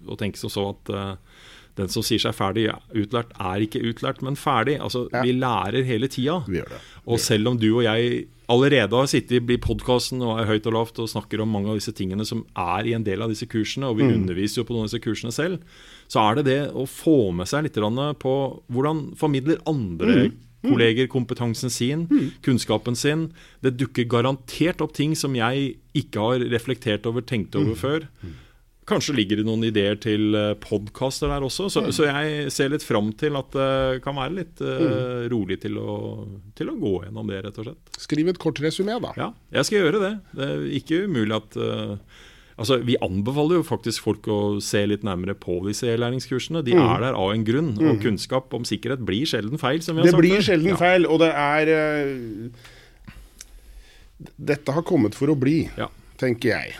å 0.09 0.19
tenke 0.21 0.41
som 0.41 0.53
så 0.53 0.71
at 0.73 0.93
uh, 0.95 1.45
den 1.79 1.91
som 1.93 2.03
sier 2.03 2.21
seg 2.23 2.35
ferdig 2.37 2.67
utlært, 2.97 3.31
er 3.39 3.63
ikke 3.63 3.83
utlært, 3.87 4.25
men 4.27 4.39
ferdig. 4.39 4.79
Altså, 4.83 5.07
Ja. 5.13 5.23
Vi 5.23 5.37
lærer 5.37 5.87
hele 5.87 6.09
tida. 6.11 6.43
Og 7.07 7.21
selv 7.23 7.53
om 7.53 7.59
du 7.59 7.69
og 7.77 7.85
jeg 7.87 8.27
allerede 8.49 8.97
har 8.97 9.07
sittet 9.07 9.45
i 9.51 9.61
podkasten 9.61 10.23
og 10.25 10.41
er 10.41 10.49
høyt 10.49 10.67
og 10.67 10.75
lavt 10.75 10.99
og 10.99 11.11
snakker 11.11 11.43
om 11.45 11.51
mange 11.53 11.69
av 11.71 11.79
disse 11.79 11.93
tingene 11.93 12.25
som 12.25 12.45
er 12.57 12.89
i 12.89 12.95
en 12.97 13.05
del 13.05 13.23
av 13.23 13.29
disse 13.29 13.47
kursene, 13.47 13.87
og 13.87 13.99
vi 14.01 14.09
underviser 14.09 14.63
jo 14.63 14.65
på 14.69 14.75
noen 14.75 14.87
av 14.87 14.91
disse 14.91 15.05
kursene 15.05 15.33
selv, 15.35 15.61
så 16.09 16.25
er 16.25 16.39
det 16.39 16.47
det 16.49 16.61
å 16.73 16.87
få 16.89 17.31
med 17.37 17.49
seg 17.51 17.69
litt 17.69 17.77
på 17.77 18.35
hvordan 18.73 19.13
formidler 19.21 19.61
andre 19.69 20.31
kolleger 20.67 21.09
kompetansen 21.11 21.71
sin, 21.71 22.07
kunnskapen 22.45 22.97
sin. 22.99 23.29
Det 23.65 23.77
dukker 23.79 24.09
garantert 24.11 24.83
opp 24.85 24.95
ting 24.97 25.15
som 25.19 25.37
jeg 25.39 25.79
ikke 25.99 26.25
har 26.25 26.45
reflektert 26.53 27.07
over, 27.07 27.25
tenkt 27.27 27.57
over 27.59 27.79
før. 27.79 28.07
Kanskje 28.89 29.13
ligger 29.19 29.37
det 29.37 29.45
noen 29.45 29.67
ideer 29.69 29.99
til 30.01 30.33
podkaster 30.65 31.29
der 31.29 31.45
også. 31.45 31.67
Så, 31.69 31.83
så 31.93 32.07
jeg 32.09 32.53
ser 32.55 32.71
litt 32.73 32.87
fram 32.87 33.11
til 33.21 33.37
at 33.37 33.53
det 33.53 34.01
kan 34.05 34.17
være 34.17 34.37
litt 34.39 34.63
uh, 34.65 35.27
rolig 35.29 35.59
til 35.61 35.77
å, 35.77 36.25
til 36.57 36.73
å 36.73 36.79
gå 36.81 36.95
gjennom 37.05 37.29
det, 37.29 37.43
rett 37.45 37.61
og 37.61 37.69
slett. 37.69 37.93
Skriv 38.01 38.33
et 38.33 38.41
kort 38.41 38.63
resymé, 38.65 38.97
da. 39.05 39.13
Ja, 39.21 39.29
jeg 39.59 39.69
skal 39.69 39.85
gjøre 39.85 40.01
det. 40.07 40.15
Det 40.33 40.49
er 40.49 40.67
ikke 40.81 41.03
umulig 41.05 41.37
at 41.37 41.61
eh, 41.61 42.25
Altså, 42.59 42.81
Vi 42.85 42.97
anbefaler 43.01 43.61
jo 43.61 43.63
faktisk 43.63 44.03
folk 44.03 44.27
å 44.27 44.39
se 44.65 44.81
litt 44.91 45.05
nærmere 45.07 45.35
på 45.39 45.61
disse 45.69 45.87
e-læringskursene. 45.87 46.65
De 46.67 46.73
er 46.75 47.05
der 47.05 47.15
av 47.15 47.31
en 47.33 47.45
grunn, 47.47 47.71
og 47.79 48.01
kunnskap 48.03 48.53
om 48.55 48.65
sikkerhet 48.67 49.05
blir 49.07 49.25
sjelden 49.31 49.59
feil. 49.63 49.81
som 49.83 49.95
vi 49.95 50.03
har 50.03 50.07
Det 50.11 50.15
sagt 50.17 50.23
blir 50.25 50.43
sjelden 50.43 50.73
Ja. 50.75 50.77
feil, 50.77 51.07
og 51.07 51.21
det 51.23 51.31
er 51.35 51.71
uh, 51.71 52.49
Dette 54.51 54.75
har 54.75 54.83
kommet 54.83 55.15
for 55.15 55.31
å 55.31 55.39
bli, 55.39 55.69
Ja. 55.79 55.87
tenker 56.19 56.49
jeg. 56.57 56.75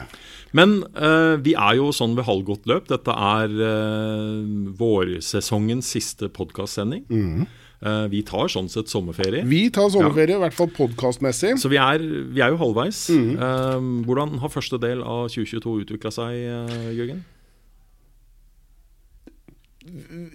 Men 0.53 0.83
uh, 0.97 1.37
vi 1.37 1.53
er 1.55 1.77
jo 1.79 1.93
sånn 1.95 2.17
ved 2.17 2.25
halvgodt 2.27 2.67
løp. 2.67 2.89
Dette 2.91 3.13
er 3.15 3.49
uh, 3.55 4.73
vårsesongens 4.81 5.87
siste 5.95 6.29
podkastsending. 6.29 7.05
Eh, 7.13 7.45
vi 8.11 8.25
tar 8.27 8.51
sånn 8.51 8.67
sett 8.73 8.91
sommerferie. 8.91 9.45
Vi 9.47 9.69
tar 9.71 9.91
sommerferie, 9.95 10.35
i 10.35 10.43
hvert 10.43 10.57
fall 10.57 10.71
podkastmessig. 10.75 11.55
Så 11.63 11.71
vi 11.71 11.79
er, 11.79 12.03
vi 12.03 12.43
er 12.43 12.51
jo 12.51 12.59
halvveis. 12.59 13.05
Eh, 13.15 13.89
hvordan 14.09 14.39
har 14.43 14.51
første 14.51 14.81
del 14.83 15.05
av 15.07 15.29
2022 15.31 15.75
utvikla 15.85 16.15
seg, 16.15 16.39
eh, 16.43 16.89
Jørgen? 16.99 17.23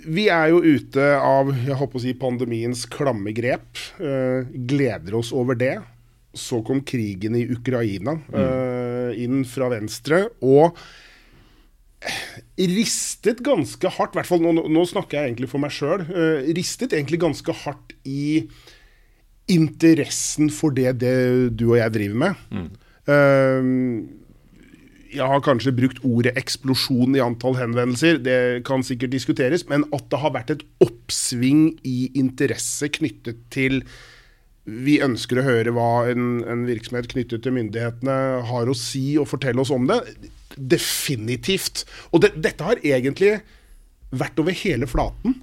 Vi 0.07 0.27
er 0.31 0.49
jo 0.53 0.61
ute 0.63 1.07
av 1.19 1.51
jeg 1.53 1.77
håper 1.77 1.99
å 1.99 2.03
si, 2.03 2.13
pandemiens 2.17 2.85
klamme 2.89 3.33
grep. 3.35 3.79
Eh, 4.01 4.49
gleder 4.69 5.19
oss 5.19 5.33
over 5.35 5.57
det. 5.59 5.75
Så 6.33 6.63
kom 6.65 6.81
krigen 6.81 7.35
i 7.37 7.45
Ukraina 7.53 8.17
eh, 8.33 9.19
inn 9.21 9.43
fra 9.45 9.69
venstre. 9.73 10.25
Og 10.41 10.73
ristet 12.57 13.41
ganske 13.45 13.89
hardt, 13.95 14.13
i 14.13 14.19
hvert 14.19 14.29
fall 14.29 14.43
nå, 14.43 14.53
nå 14.69 14.85
snakker 14.89 15.17
jeg 15.17 15.31
egentlig 15.31 15.49
for 15.51 15.63
meg 15.63 15.73
sjøl, 15.73 16.05
ristet 16.53 16.93
egentlig 16.93 17.21
ganske 17.23 17.55
hardt 17.63 17.95
i 18.05 18.45
interessen 19.51 20.51
for 20.53 20.75
det, 20.75 20.99
det 21.01 21.15
du 21.57 21.71
og 21.71 21.79
jeg 21.79 21.95
driver 21.97 22.19
med. 22.23 22.43
Eh, 23.11 23.71
jeg 25.13 25.29
har 25.29 25.43
kanskje 25.45 25.75
brukt 25.75 25.99
ordet 26.07 26.33
eksplosjon 26.39 27.17
i 27.17 27.21
antall 27.21 27.57
henvendelser, 27.59 28.17
det 28.23 28.63
kan 28.67 28.85
sikkert 28.85 29.13
diskuteres, 29.13 29.67
men 29.69 29.85
at 29.93 30.07
det 30.09 30.21
har 30.23 30.33
vært 30.33 30.55
et 30.55 30.65
oppsving 30.83 31.67
i 31.85 32.09
interesse 32.17 32.89
knyttet 32.95 33.43
til 33.53 33.83
vi 34.63 35.01
ønsker 35.03 35.41
å 35.41 35.43
høre 35.45 35.73
hva 35.75 36.05
en, 36.07 36.37
en 36.47 36.63
virksomhet 36.63 37.09
knyttet 37.11 37.43
til 37.43 37.55
myndighetene 37.57 38.15
har 38.47 38.69
å 38.71 38.77
si 38.77 39.17
og 39.19 39.27
fortelle 39.27 39.59
oss 39.59 39.73
om 39.75 39.89
det. 39.89 39.99
Definitivt. 40.57 41.85
Og 42.11 42.23
det, 42.25 42.33
dette 42.43 42.65
har 42.67 42.81
egentlig 42.83 43.37
vært 44.13 44.39
over 44.41 44.55
hele 44.55 44.89
flaten. 44.89 45.37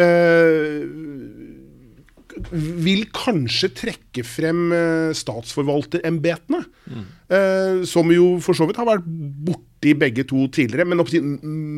Eh, 0.00 0.84
vil 2.52 3.06
kanskje 3.16 3.70
trekke 3.76 4.24
frem 4.26 4.72
eh, 4.76 5.12
statsforvalterembetene. 5.16 6.62
Eh, 7.28 7.84
som 7.88 8.12
jo 8.12 8.36
for 8.44 8.58
så 8.58 8.68
vidt 8.68 8.80
har 8.80 8.88
vært 8.88 9.06
borti 9.06 9.94
begge 9.98 10.26
to 10.28 10.46
tidligere. 10.52 10.88
Men 10.88 11.00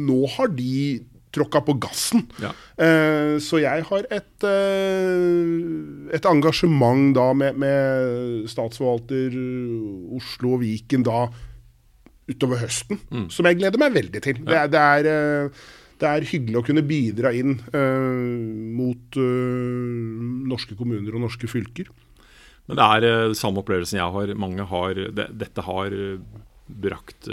nå 0.09 0.19
har 0.35 0.51
de 0.55 0.99
tråkka 1.35 1.63
på 1.67 1.77
gassen. 1.83 2.25
Ja. 2.43 2.53
Eh, 2.81 3.37
så 3.43 3.61
jeg 3.63 3.85
har 3.91 4.07
et, 4.11 4.47
eh, 4.49 6.15
et 6.17 6.29
engasjement 6.29 7.13
da 7.15 7.33
med, 7.37 7.59
med 7.61 8.49
statsforvalter 8.49 9.37
Oslo 10.17 10.57
og 10.57 10.63
Viken 10.65 11.05
da 11.07 11.27
utover 12.29 12.61
høsten, 12.63 13.01
som 13.33 13.49
jeg 13.49 13.61
gleder 13.61 13.81
meg 13.81 13.95
veldig 13.97 14.23
til. 14.25 14.43
Det, 14.45 14.57
er, 14.57 14.73
det, 14.73 14.83
er, 14.83 15.09
eh, 15.13 15.63
det 16.01 16.11
er 16.11 16.29
hyggelig 16.33 16.61
å 16.61 16.67
kunne 16.67 16.85
bidra 16.87 17.33
inn 17.37 17.57
uh, 17.73 18.75
mot 18.79 19.19
uh, 19.21 20.27
norske 20.53 20.77
kommuner 20.79 21.17
og 21.17 21.25
norske 21.25 21.51
fylker. 21.51 21.89
Men 22.69 22.81
det 22.81 22.91
er 22.99 23.09
uh, 23.09 23.37
samme 23.39 23.65
opplevelsen 23.65 24.01
jeg 24.01 24.17
har. 24.19 24.35
Mange 24.39 24.69
har 24.69 25.01
det, 25.17 25.31
Dette 25.41 25.65
har 25.65 25.97
brakt 26.69 27.31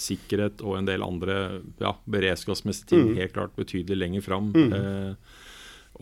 sikkerhet 0.00 0.60
og 0.60 0.74
en 0.76 0.88
del 0.88 1.00
andre 1.00 1.36
ja, 1.80 1.94
beredskapsmessige 2.12 2.90
ting 2.92 3.14
helt 3.16 3.32
klart 3.32 3.54
betydelig 3.56 3.96
lenger 3.96 4.26
fram. 4.26 4.50
Eh, 4.52 5.38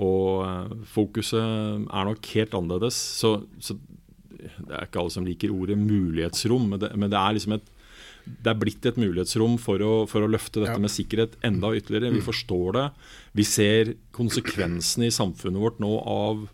og 0.03 0.83
fokuset 0.91 1.39
er 1.39 2.09
nok 2.09 2.31
helt 2.35 2.57
annerledes. 2.59 2.99
Så, 3.19 3.33
så 3.63 3.79
det 4.39 4.75
er 4.75 4.87
ikke 4.87 5.03
alle 5.03 5.15
som 5.15 5.27
liker 5.27 5.55
ordet 5.55 5.79
mulighetsrom, 5.81 6.69
men 6.73 6.83
det, 6.83 6.93
men 6.99 7.11
det 7.11 7.19
er 7.19 7.37
liksom 7.39 7.57
et 7.57 7.71
det 8.43 8.51
er 8.53 8.59
blitt 8.61 8.87
et 8.89 8.99
mulighetsrom 9.01 9.57
for 9.63 9.83
å, 9.85 9.93
for 10.11 10.25
å 10.25 10.31
løfte 10.31 10.61
dette 10.63 10.77
Ja. 10.77 10.83
med 10.83 10.93
sikkerhet 10.93 11.37
enda 11.47 11.73
ytterligere. 11.77 12.13
Vi 12.15 12.21
forstår 12.25 12.73
det. 12.77 12.87
Vi 13.35 13.45
ser 13.49 13.95
konsekvensene 14.13 15.09
i 15.09 15.15
samfunnet 15.15 15.61
vårt 15.63 15.81
nå 15.83 15.95
av 16.05 16.49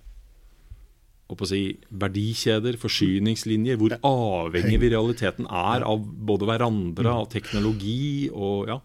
si, 1.48 1.62
verdikjeder, 1.90 2.76
forsyningslinjer, 2.78 3.78
hvor 3.80 3.96
avhengig 4.06 4.78
vi 4.78 4.86
i 4.86 4.92
realiteten 4.92 5.48
er 5.50 5.82
av 5.82 6.04
både 6.04 6.46
hverandre, 6.46 7.10
av 7.10 7.28
teknologi 7.32 8.28
og 8.30 8.68
ja. 8.70 8.78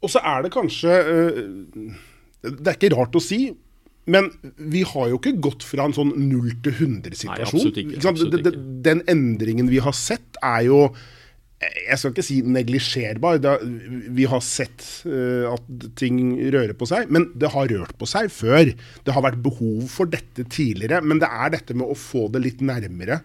Og 0.00 0.12
så 0.12 0.20
er 0.24 0.44
det 0.44 0.52
kanskje 0.54 0.92
øh, 0.92 1.94
Det 2.46 2.68
er 2.70 2.76
ikke 2.78 2.92
rart 2.94 3.16
å 3.18 3.22
si, 3.22 3.50
men 4.06 4.28
vi 4.56 4.84
har 4.86 5.08
jo 5.10 5.18
ikke 5.18 5.34
gått 5.42 5.64
fra 5.66 5.88
en 5.88 5.96
sånn 5.96 6.12
0 6.14 6.52
til 6.62 6.76
100-situasjon. 6.86 7.32
Nei, 7.32 7.42
absolutt 7.42 8.36
ikke. 8.38 8.52
Den 8.86 9.02
endringen 9.10 9.68
vi 9.72 9.80
har 9.82 9.96
sett, 9.96 10.38
er 10.46 10.62
jo 10.68 10.80
jeg 11.56 11.96
skal 11.96 12.12
ikke 12.12 12.24
si 12.26 12.36
neglisjerbar. 12.44 13.38
Vi 14.12 14.26
har 14.28 14.42
sett 14.44 14.84
øh, 15.08 15.46
at 15.54 15.86
ting 15.96 16.18
rører 16.52 16.74
på 16.76 16.88
seg, 16.88 17.08
men 17.12 17.30
det 17.38 17.48
har 17.54 17.70
rørt 17.72 17.94
på 17.96 18.08
seg 18.10 18.28
før. 18.34 18.74
Det 19.06 19.14
har 19.16 19.24
vært 19.24 19.40
behov 19.44 19.86
for 19.88 20.10
dette 20.12 20.44
tidligere, 20.52 21.00
men 21.00 21.22
det 21.22 21.30
er 21.32 21.54
dette 21.56 21.76
med 21.76 21.88
å 21.88 21.96
få 21.96 22.26
det 22.34 22.42
litt 22.44 22.60
nærmere. 22.60 23.22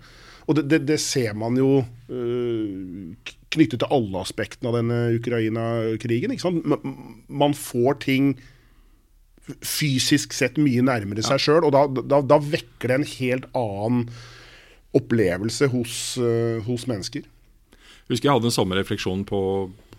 Og 0.47 0.57
det, 0.57 0.63
det, 0.71 0.79
det 0.87 0.99
ser 1.03 1.35
man 1.37 1.59
jo 1.59 1.81
øh, 1.83 3.35
knyttet 3.51 3.83
til 3.83 3.93
alle 3.99 4.23
aspektene 4.23 4.71
av 4.71 4.79
denne 4.79 5.01
Ukraina-krigen. 5.19 6.35
Man 7.27 7.57
får 7.57 7.99
ting 8.07 8.31
fysisk 9.65 10.31
sett 10.37 10.55
mye 10.61 10.83
nærmere 10.85 11.25
seg 11.25 11.41
sjøl, 11.41 11.67
og 11.67 11.75
da, 11.75 11.83
da, 11.99 12.21
da 12.23 12.39
vekker 12.39 12.93
det 12.93 12.99
en 13.01 13.09
helt 13.17 13.51
annen 13.57 14.07
opplevelse 14.95 15.67
hos, 15.71 16.15
øh, 16.19 16.63
hos 16.63 16.87
mennesker. 16.87 17.27
Husker 18.11 18.27
jeg 18.29 18.35
hadde 18.37 18.49
en 18.51 18.57
sommerrefleksjon 18.59 19.23
på 19.29 19.39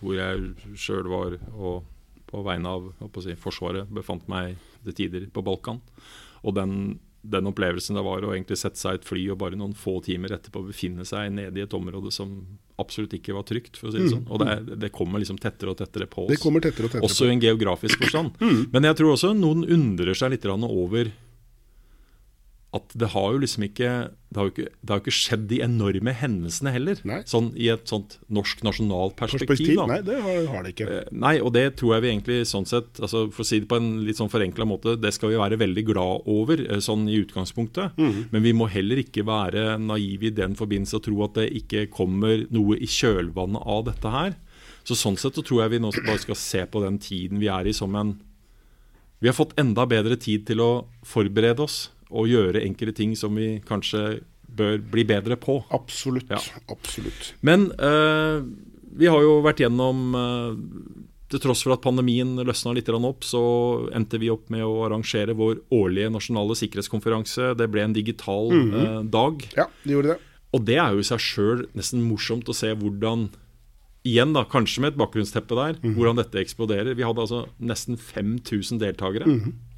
hvor 0.03 0.17
jeg 0.19 0.53
sjøl 0.79 1.07
var 1.11 1.37
og 1.55 1.83
på 2.33 2.41
vegne 2.45 2.69
av 2.69 2.87
si, 3.21 3.35
Forsvaret 3.37 3.89
befant 3.93 4.25
meg 4.31 4.55
til 4.83 4.95
tider 4.97 5.27
på 5.33 5.43
Balkan. 5.45 5.77
Og 6.43 6.55
den, 6.57 6.71
den 7.23 7.47
opplevelsen 7.51 7.95
det 7.95 8.03
var 8.03 8.25
å 8.25 8.31
egentlig 8.33 8.57
sette 8.59 8.81
seg 8.81 8.97
et 8.99 9.05
fly 9.07 9.27
og 9.31 9.37
bare 9.43 9.55
noen 9.59 9.75
få 9.77 9.99
timer 10.03 10.33
etterpå 10.35 10.63
befinne 10.65 11.05
seg 11.07 11.29
nede 11.37 11.61
i 11.61 11.63
et 11.67 11.75
område 11.77 12.11
som 12.11 12.33
absolutt 12.81 13.13
ikke 13.15 13.35
var 13.37 13.45
trygt, 13.47 13.77
for 13.77 13.91
å 13.91 13.93
si 13.93 14.01
det 14.01 14.09
sånn. 14.15 14.25
Og 14.33 14.41
det, 14.41 14.47
er- 14.49 14.79
det 14.81 14.89
kommer 14.97 15.21
liksom 15.21 15.37
tettere 15.39 15.71
og 15.71 15.77
tettere 15.79 16.07
på 16.09 16.25
oss. 16.25 16.33
Det 16.33 16.41
kommer 16.41 16.65
tettere 16.65 16.89
og 16.89 16.95
tettere 16.95 17.05
Også 17.05 17.29
i 17.29 17.35
en 17.35 17.43
geografisk 17.45 18.01
forstand. 18.01 18.41
Men 18.73 18.89
jeg 18.89 18.97
tror 18.99 19.13
også 19.13 19.31
noen 19.37 19.61
undrer 19.77 20.17
seg 20.17 20.33
litt 20.33 20.49
over 20.49 21.13
at 22.73 22.93
det 22.97 23.11
har 23.13 23.33
jo 23.35 23.41
liksom 23.43 23.63
ikke 23.67 23.89
Det 24.33 24.39
har 24.39 24.47
jo 24.47 24.51
ikke, 24.53 24.71
det 24.81 24.89
har 24.89 24.97
jo 24.97 25.03
ikke 25.03 25.13
skjedd 25.13 25.43
de 25.51 25.59
enorme 25.61 26.13
hendelsene 26.17 26.71
heller. 26.73 26.97
Nei. 27.05 27.19
Sånn 27.29 27.51
i 27.53 27.67
et 27.69 27.85
sånt 27.85 28.15
norsk 28.33 28.63
nasjonalt 28.65 29.13
perspektiv. 29.19 29.51
perspektiv. 29.51 29.81
Nei, 29.91 29.99
det 30.01 30.15
har, 30.25 30.39
har 30.49 30.65
det 30.65 30.71
ikke. 30.73 30.87
Eh, 30.89 31.11
Nei, 31.13 31.35
og 31.37 31.53
det 31.53 31.67
tror 31.77 31.93
jeg 31.93 32.05
vi 32.05 32.09
egentlig 32.09 32.39
sånn 32.49 32.65
sett 32.65 32.97
altså 32.97 33.27
For 33.29 33.45
å 33.45 33.45
si 33.45 33.59
det 33.61 33.69
på 33.69 33.77
en 33.77 33.91
litt 34.07 34.17
sånn 34.17 34.31
forenkla 34.33 34.65
måte, 34.65 34.95
det 34.97 35.13
skal 35.13 35.29
vi 35.29 35.37
være 35.37 35.61
veldig 35.61 35.85
glad 35.91 36.25
over 36.33 36.65
eh, 36.65 36.81
sånn 36.81 37.05
i 37.13 37.19
utgangspunktet. 37.21 38.01
Men 38.33 38.41
vi 38.41 38.55
må 38.57 38.65
heller 38.73 39.03
ikke 39.03 39.21
være 39.29 39.77
naive 39.77 40.31
i 40.31 40.35
den 40.41 40.57
forbindelse 40.57 40.97
og 40.97 41.05
tro 41.05 41.21
at 41.27 41.37
det 41.37 41.47
ikke 41.61 41.85
kommer 41.93 42.47
noe 42.49 42.81
i 42.81 42.89
kjølvannet 42.89 43.69
av 43.69 43.85
dette 43.91 44.17
her. 44.17 44.33
Så 44.83 44.97
sånn 44.97 45.15
sett 45.21 45.37
så 45.37 45.45
tror 45.45 45.61
jeg 45.63 45.77
vi 45.77 45.83
nå 45.85 45.93
bare 46.01 46.19
skal 46.25 46.41
se 46.41 46.65
på 46.65 46.81
den 46.83 46.97
tiden 46.97 47.37
vi 47.37 47.53
er 47.53 47.69
i 47.69 47.77
som 47.77 47.93
en 47.95 48.17
Vi 49.21 49.29
har 49.29 49.37
fått 49.37 49.53
enda 49.61 49.85
bedre 49.87 50.17
tid 50.19 50.49
til 50.49 50.59
å 50.59 50.71
forberede 51.07 51.63
oss 51.63 51.92
og 52.13 52.29
gjøre 52.29 52.61
enkelte 52.63 52.95
ting 53.01 53.17
som 53.17 53.35
vi 53.35 53.57
kanskje 53.67 54.21
bør 54.53 54.77
bli 54.93 55.05
bedre 55.07 55.37
på. 55.39 55.59
Absolutt. 55.73 56.29
Ja. 56.31 56.41
Absolutt. 56.71 57.33
Men 57.41 57.71
eh, 57.73 58.43
vi 58.93 59.09
har 59.09 59.23
jo 59.25 59.39
vært 59.45 59.63
gjennom 59.63 60.13
eh, 60.17 60.57
Til 61.33 61.41
tross 61.41 61.63
for 61.65 61.73
at 61.73 61.81
pandemien 61.81 62.35
løsna 62.45 62.75
litt 62.77 62.91
opp, 62.93 63.25
så 63.25 63.43
endte 63.95 64.19
vi 64.21 64.29
opp 64.29 64.51
med 64.53 64.61
å 64.61 64.83
arrangere 64.85 65.33
vår 65.33 65.63
årlige 65.73 66.11
nasjonale 66.13 66.53
sikkerhetskonferanse. 66.59 67.55
Det 67.57 67.69
ble 67.73 67.87
en 67.87 67.95
digital 67.95 68.53
eh, 68.53 68.99
dag. 69.09 69.41
Ja, 69.57 69.65
de 69.81 69.95
gjorde 69.97 70.13
det. 70.13 70.19
Og 70.53 70.67
det 70.67 70.77
er 70.77 70.93
jo 70.93 71.01
i 71.01 71.07
seg 71.07 71.23
sjøl 71.23 71.65
nesten 71.73 72.03
morsomt 72.05 72.49
å 72.49 72.57
se 72.57 72.69
hvordan 72.77 73.31
Igjen, 74.03 74.33
da, 74.35 74.41
kanskje 74.43 74.81
med 74.83 74.91
et 74.91 74.97
bakgrunnsteppe 74.99 75.55
der, 75.55 75.77
hvordan 75.95 76.17
dette 76.19 76.35
eksploderer. 76.41 76.91
Vi 76.99 77.05
hadde 77.07 77.21
altså 77.23 77.45
nesten 77.63 77.95
5000 77.95 78.81
deltakere. 78.81 79.23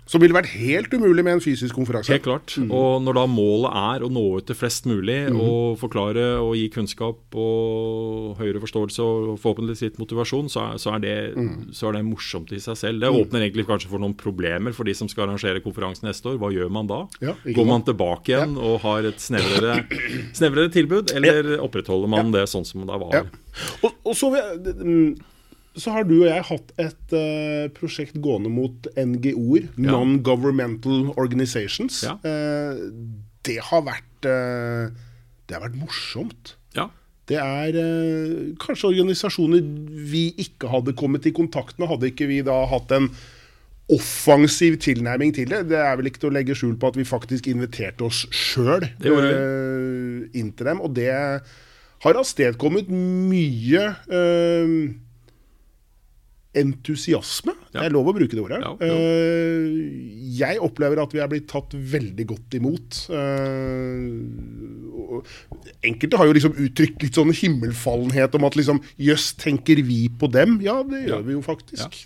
Som 0.06 0.22
ville 0.22 0.36
vært 0.38 0.52
helt 0.54 0.92
umulig 0.94 1.24
med 1.26 1.34
en 1.34 1.42
fysisk 1.42 1.74
konferanse. 1.74 2.12
Helt 2.14 2.22
klart. 2.28 2.54
Og 2.70 3.00
når 3.02 3.18
da 3.18 3.24
målet 3.26 3.74
er 3.74 4.04
å 4.06 4.10
nå 4.14 4.22
ut 4.38 4.46
til 4.46 4.54
flest 4.60 4.86
mulig 4.86 5.16
og 5.34 5.80
forklare 5.82 6.28
og 6.44 6.52
gi 6.60 6.68
kunnskap 6.76 7.34
og 7.42 8.36
høyere 8.38 8.62
forståelse 8.62 9.02
og 9.02 9.32
forhåpentligvis 9.42 9.82
litt 9.88 9.98
motivasjon, 10.02 10.52
så 10.54 10.62
er, 10.68 10.78
så, 10.84 10.94
er 10.94 11.02
det, 11.02 11.16
så 11.74 11.90
er 11.90 11.98
det 11.98 12.04
morsomt 12.06 12.54
i 12.54 12.62
seg 12.62 12.78
selv. 12.78 13.02
Det 13.02 13.10
åpner 13.18 13.48
egentlig 13.48 13.66
kanskje 13.66 13.90
for 13.96 14.04
noen 14.06 14.14
problemer 14.20 14.78
for 14.78 14.86
de 14.86 14.94
som 14.94 15.10
skal 15.10 15.26
arrangere 15.26 15.64
konferansen 15.66 16.06
neste 16.12 16.30
år. 16.36 16.38
Hva 16.42 16.54
gjør 16.54 16.70
man 16.78 16.92
da? 16.92 17.02
Ja, 17.26 17.34
Går 17.58 17.70
man 17.74 17.86
tilbake 17.90 18.36
igjen 18.36 18.58
og 18.62 18.78
har 18.86 19.10
et 19.10 19.22
snevrere, 19.26 19.82
snevrere 20.38 20.70
tilbud, 20.76 21.16
eller 21.18 21.56
opprettholder 21.66 22.14
man 22.14 22.30
det 22.36 22.46
sånn 22.54 22.66
som 22.68 22.86
det 22.86 23.02
var? 23.08 23.24
Ja. 23.24 23.26
Og, 23.82 23.90
og 24.06 24.14
så, 24.22 24.30
vil 24.36 24.44
jeg- 24.46 24.78
mm, 24.86 25.16
så 25.76 25.92
har 25.96 26.06
du 26.08 26.16
og 26.22 26.28
jeg 26.30 26.46
hatt 26.50 26.74
et 26.82 27.16
uh, 27.16 27.68
prosjekt 27.76 28.18
gående 28.24 28.52
mot 28.52 28.88
NGO-er, 28.96 29.70
Ja. 29.76 29.92
Non-Governmental 29.92 31.12
Organizations. 31.20 32.04
Ja. 32.08 32.16
Uh, 32.24 32.92
det 33.46 33.60
har 33.62 33.84
vært 33.86 34.28
uh, 34.30 34.94
Det 35.46 35.58
har 35.58 35.66
vært 35.68 35.78
morsomt. 35.78 36.56
Ja. 36.78 36.90
Det 37.30 37.38
er 37.42 37.74
kanskje 38.62 38.92
organisasjoner 38.92 39.64
vi 40.10 40.28
ikke 40.42 40.70
hadde 40.70 40.94
kommet 40.98 41.26
i 41.26 41.34
kontakt 41.34 41.80
med, 41.82 41.90
hadde 41.90 42.12
ikke 42.12 42.28
vi 42.30 42.44
da 42.46 42.60
hatt 42.70 42.92
en 42.94 43.10
offensiv 43.94 44.78
tilnærming 44.82 45.34
til 45.34 45.50
det. 45.50 45.64
Det 45.70 45.78
er 45.78 45.98
vel 45.98 46.10
ikke 46.10 46.22
til 46.22 46.32
å 46.32 46.36
legge 46.38 46.58
skjul 46.58 46.76
på 46.82 46.90
at 46.90 46.98
vi 46.98 47.06
faktisk 47.06 47.50
inviterte 47.50 48.06
oss 48.06 48.24
sjøl 48.34 48.86
inn 49.06 50.52
til 50.54 50.70
dem. 50.70 50.82
Og 50.86 50.94
det 50.98 51.10
har 52.06 52.20
avstedkommet 52.22 52.90
mye 52.94 53.84
eh, 54.06 54.74
entusiasme. 56.56 57.52
Det 57.76 57.82
er 57.84 57.92
lov 57.94 58.08
å 58.08 58.14
bruke 58.16 58.32
det 58.36 58.40
ordet. 58.44 58.60
Ja, 58.64 58.72
ja. 58.80 58.96
Eh, 58.96 59.68
jeg 60.40 60.56
opplever 60.64 60.98
at 61.04 61.12
vi 61.16 61.20
er 61.24 61.28
blitt 61.32 61.48
tatt 61.52 61.72
veldig 61.76 62.26
godt 62.32 62.50
imot. 62.60 62.90
Eh, 63.12 64.08
enkelte 65.90 66.20
har 66.20 66.26
jo 66.30 66.36
liksom 66.38 66.56
uttrykt 66.66 67.00
litt 67.06 67.18
sånn 67.20 67.34
himmelfallenhet 67.36 68.32
om 68.40 68.48
at 68.48 68.58
liksom 68.60 68.78
jøss, 69.02 69.26
tenker 69.42 69.78
vi 69.86 70.00
på 70.10 70.26
dem? 70.32 70.60
Ja, 70.66 70.78
det 70.84 71.00
gjør 71.08 71.20
Ja. 71.20 71.24
vi 71.28 71.34
jo 71.38 71.42
faktisk. 71.46 72.06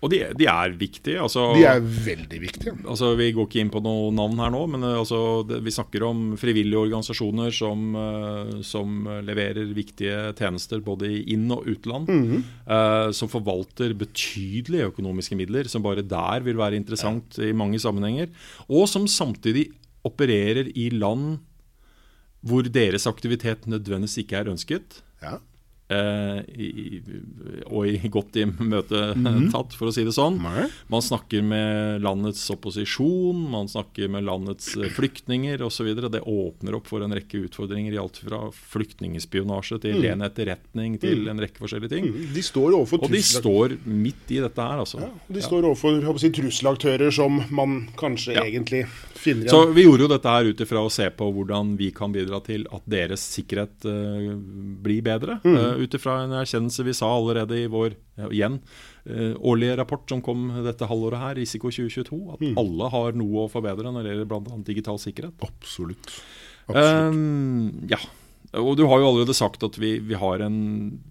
Og 0.00 0.08
de, 0.08 0.20
de 0.32 0.46
er 0.48 0.72
viktige. 0.80 1.18
Altså, 1.20 1.50
De 1.52 1.64
er 1.68 1.80
veldig 1.84 2.38
viktige. 2.40 2.72
Altså, 2.88 3.10
Vi 3.18 3.26
går 3.36 3.48
ikke 3.48 3.60
inn 3.60 3.72
på 3.72 3.82
noe 3.84 4.08
navn 4.16 4.38
her 4.40 4.52
nå, 4.54 4.62
men 4.72 4.86
eh, 4.86 4.96
altså, 4.96 5.18
det, 5.48 5.58
vi 5.66 5.74
snakker 5.76 6.06
om 6.08 6.22
frivillige 6.40 6.80
organisasjoner 6.80 7.52
som, 7.52 7.82
eh, 8.00 8.54
som 8.64 9.02
leverer 9.26 9.74
viktige 9.76 10.30
tjenester 10.38 10.80
både 10.86 11.10
i 11.18 11.20
inn- 11.34 11.52
og 11.52 11.68
utland. 11.68 12.08
eh, 12.10 13.10
som 13.12 13.28
forvalter 13.28 13.92
betydelige 13.98 14.88
økonomiske 14.88 15.36
midler, 15.36 15.68
som 15.68 15.84
bare 15.84 16.02
der 16.06 16.40
vil 16.46 16.56
være 16.56 16.80
interessant 16.80 17.36
i 17.44 17.52
mange 17.52 17.78
sammenhenger. 17.82 18.32
Og 18.70 18.88
som 18.88 19.04
samtidig 19.06 19.68
opererer 20.06 20.70
i 20.74 20.88
land 20.96 21.40
hvor 22.40 22.64
deres 22.64 23.04
aktivitet 23.06 23.66
nødvendigvis 23.68 24.16
ikke 24.22 24.38
er 24.40 24.48
ønsket. 24.48 25.02
Ja. 25.20 25.36
Eh, 25.90 26.40
i, 26.54 27.00
og 27.66 27.86
i 27.90 28.10
godt 28.12 28.38
i 28.40 28.46
møte 28.46 29.00
tatt, 29.54 29.74
for 29.76 29.90
å 29.90 29.94
si 29.94 30.04
det 30.06 30.14
sånn. 30.16 30.38
Man 30.40 31.04
snakker 31.04 31.42
med 31.46 32.02
landets 32.04 32.42
opposisjon, 32.54 33.42
man 33.52 33.68
snakker 33.70 34.10
med 34.12 34.26
landets 34.28 34.72
eh, 34.78 34.88
flyktninger 34.94 35.62
osv. 35.66 35.90
Det 36.10 36.22
åpner 36.22 36.78
opp 36.78 36.88
for 36.90 37.04
en 37.04 37.14
rekke 37.16 37.44
utfordringer 37.48 37.96
i 37.96 38.00
alt 38.00 38.20
fra 38.22 38.46
flyktningspionasje 38.54 39.80
til 39.84 40.00
ren 40.04 40.24
etterretning 40.26 40.98
til 41.02 41.28
en 41.30 41.40
rekke 41.42 41.60
forskjellige 41.62 41.92
ting. 41.94 42.10
Mm. 42.10 42.30
De 42.34 42.44
står 42.44 42.76
overfor 42.78 43.04
Og 43.06 43.14
de 43.14 43.22
står 43.24 43.76
midt 43.84 44.30
i 44.34 44.40
dette 44.42 44.64
her, 44.70 44.82
altså. 44.84 45.02
ja, 45.02 45.10
De 45.30 45.42
står 45.44 45.68
overfor 45.70 46.18
si, 46.20 46.32
trusselaktører 46.36 47.12
som 47.14 47.40
man 47.50 47.80
kanskje 48.00 48.36
Ja. 48.36 48.44
egentlig 48.46 48.84
Så 49.50 49.62
vi 49.74 49.84
gjorde 49.84 50.06
jo 50.06 50.10
dette 50.10 50.32
her 50.32 50.48
ut 50.50 50.62
ifra 50.64 50.82
å 50.84 50.92
se 50.92 51.06
på 51.12 51.28
hvordan 51.34 51.74
vi 51.78 51.90
kan 51.96 52.12
bidra 52.14 52.40
til 52.44 52.66
at 52.72 52.86
deres 52.90 53.24
sikkerhet 53.34 53.86
uh, 53.88 54.30
blir 54.84 55.02
bedre. 55.06 55.38
Uh, 55.44 55.80
ut 55.82 55.96
ifra 55.96 56.22
en 56.24 56.36
erkjennelse 56.40 56.86
vi 56.86 56.96
sa 56.96 57.10
allerede 57.14 57.58
i 57.60 57.68
vår 57.70 57.94
ja, 58.20 58.30
igjen, 58.30 58.60
uh, 59.10 59.34
årlige 59.36 59.76
rapport 59.80 60.06
som 60.10 60.22
kom 60.24 60.48
dette 60.64 60.88
halvåret 60.88 61.22
her, 61.22 61.36
Risiko 61.40 61.72
2022, 61.72 62.20
at 62.36 62.46
alle 62.64 62.92
har 62.94 63.20
noe 63.20 63.44
å 63.44 63.50
forbedre 63.52 63.92
når 63.92 64.06
det 64.06 64.14
gjelder 64.14 64.32
bl.a. 64.32 64.62
digital 64.70 65.00
sikkerhet. 65.02 65.36
Absolutt. 65.46 66.14
Absolutt. 66.70 67.14
Um, 67.14 67.86
ja. 67.90 68.00
Og 68.58 68.72
du 68.76 68.82
har 68.90 68.98
jo 68.98 69.06
allerede 69.12 69.34
sagt 69.36 69.62
at 69.62 69.76
vi, 69.78 69.92
vi, 70.02 70.16
har 70.18 70.42
en, 70.42 70.56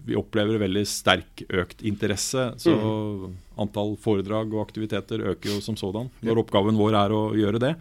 vi 0.04 0.18
opplever 0.20 0.60
veldig 0.60 0.82
sterk 0.90 1.46
økt 1.56 1.84
interesse. 1.88 2.50
Så 2.60 2.74
antall 3.60 3.94
foredrag 4.04 4.52
og 4.52 4.66
aktiviteter 4.66 5.24
øker 5.32 5.54
jo 5.54 5.62
som 5.64 5.78
sådan. 5.80 6.10
Når 6.26 6.42
oppgaven 6.44 6.76
vår 6.80 6.98
er 7.00 7.16
å 7.16 7.22
gjøre 7.40 7.62
det. 7.64 7.72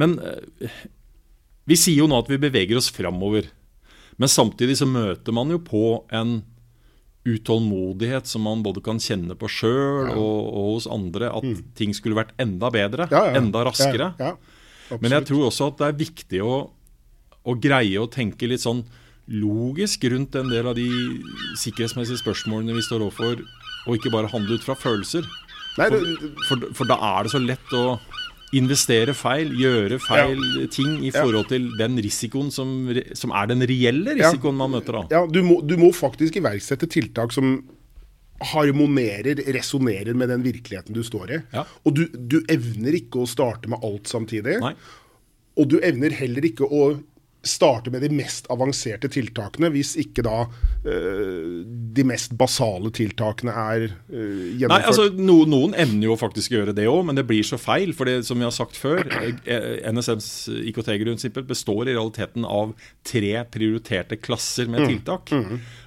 Men 0.00 0.16
eh, 0.18 0.74
vi 1.70 1.78
sier 1.78 2.02
jo 2.02 2.08
nå 2.10 2.18
at 2.18 2.30
vi 2.32 2.40
beveger 2.42 2.78
oss 2.80 2.90
framover. 2.94 3.46
Men 4.18 4.32
samtidig 4.32 4.78
så 4.80 4.88
møter 4.90 5.34
man 5.36 5.54
jo 5.54 5.60
på 5.62 5.84
en 6.14 6.40
utålmodighet 7.26 8.26
som 8.30 8.42
man 8.46 8.62
både 8.62 8.82
kan 8.86 9.00
kjenne 9.02 9.34
på 9.38 9.48
sjøl 9.50 10.12
og, 10.14 10.36
og 10.46 10.68
hos 10.76 10.86
andre. 10.90 11.30
At 11.34 11.46
ting 11.78 11.94
skulle 11.96 12.18
vært 12.18 12.34
enda 12.42 12.70
bedre, 12.74 13.08
Ja, 13.10 13.24
ja. 13.30 13.38
enda 13.40 13.64
raskere. 13.66 14.12
Ja, 14.18 14.34
Men 15.02 15.10
jeg 15.16 15.26
tror 15.30 15.48
også 15.48 15.70
at 15.72 15.80
det 15.80 15.88
er 15.88 15.98
viktig 16.04 16.42
å, 16.46 16.56
å 17.46 17.54
greie 17.62 18.00
å 18.02 18.10
tenke 18.10 18.48
litt 18.50 18.64
sånn 18.64 18.84
logisk 19.26 20.04
rundt 20.12 20.36
en 20.38 20.50
del 20.52 20.68
av 20.70 20.76
de 20.78 20.86
sikkerhetsmessige 21.58 22.20
spørsmålene 22.22 22.76
vi 22.76 22.84
står 22.84 23.06
overfor, 23.06 23.42
og 23.86 23.98
ikke 23.98 24.12
bare 24.14 24.30
handle 24.30 24.58
ut 24.58 24.66
fra 24.66 24.76
følelser. 24.78 25.26
Nei, 25.76 25.88
For, 25.90 25.96
det, 25.96 26.30
for, 26.48 26.68
for 26.78 26.88
da 26.88 26.96
er 27.16 27.26
det 27.26 27.34
så 27.34 27.40
lett 27.42 27.74
å 27.76 27.98
investere 28.56 29.12
feil, 29.16 29.50
gjøre 29.58 29.98
feil 30.00 30.38
ting 30.72 31.00
i 31.04 31.10
forhold 31.14 31.48
til 31.50 31.66
den 31.78 31.98
risikoen 32.00 32.52
som, 32.54 32.70
som 33.18 33.34
er 33.34 33.50
den 33.50 33.64
reelle 33.66 34.14
risikoen 34.16 34.56
man 34.56 34.72
møter. 34.76 35.00
da. 35.00 35.18
ja, 35.18 35.24
du, 35.26 35.42
må, 35.44 35.58
du 35.66 35.74
må 35.80 35.90
faktisk 35.94 36.38
iverksette 36.40 36.88
tiltak 36.90 37.34
som 37.34 37.58
harmonerer, 38.52 39.40
resonnerer 39.56 40.14
med 40.14 40.30
den 40.30 40.44
virkeligheten 40.44 40.96
du 40.96 41.02
står 41.04 41.32
i. 41.32 41.40
Ja. 41.56 41.64
Og 41.88 41.96
du, 41.96 42.06
du 42.14 42.38
evner 42.52 42.96
ikke 42.98 43.24
å 43.24 43.28
starte 43.28 43.70
med 43.72 43.84
alt 43.86 44.10
samtidig. 44.12 44.58
Nei. 44.62 44.74
Og 45.56 45.70
du 45.72 45.78
evner 45.80 46.14
heller 46.14 46.44
ikke 46.44 46.68
å 46.68 46.82
starte 47.46 47.90
med 47.94 48.02
de 48.02 48.08
mest 48.12 48.46
avanserte 48.52 49.08
tiltakene, 49.12 49.70
hvis 49.74 49.94
ikke 50.02 50.22
da 50.26 50.36
eh, 50.84 51.64
de 51.96 52.04
mest 52.06 52.34
basale 52.38 52.90
tiltakene 52.94 53.52
er 53.52 53.86
Nei, 54.08 54.58
gjennomført. 54.60 54.86
altså 54.90 55.06
no, 55.16 55.38
Noen 55.48 55.74
evner 55.78 56.08
jo 56.10 56.16
faktisk 56.20 56.52
å 56.52 56.58
gjøre 56.60 56.74
det 56.76 56.86
òg, 56.90 57.04
men 57.08 57.16
det 57.18 57.26
blir 57.28 57.42
så 57.46 57.58
feil. 57.60 57.92
For 57.96 58.04
det, 58.08 58.18
som 58.28 58.38
vi 58.38 58.44
har 58.46 58.54
sagt 58.54 58.76
før, 58.80 59.02
eh, 59.46 59.80
NSMs 59.92 60.28
IKT-grunnprinsipper 60.72 61.46
består 61.48 61.86
i 61.88 61.94
realiteten 61.96 62.44
av 62.44 62.74
tre 63.06 63.34
prioriterte 63.50 64.18
klasser 64.20 64.66
Mm. 64.66 64.70
med 64.76 64.88
tiltak. 64.88 65.30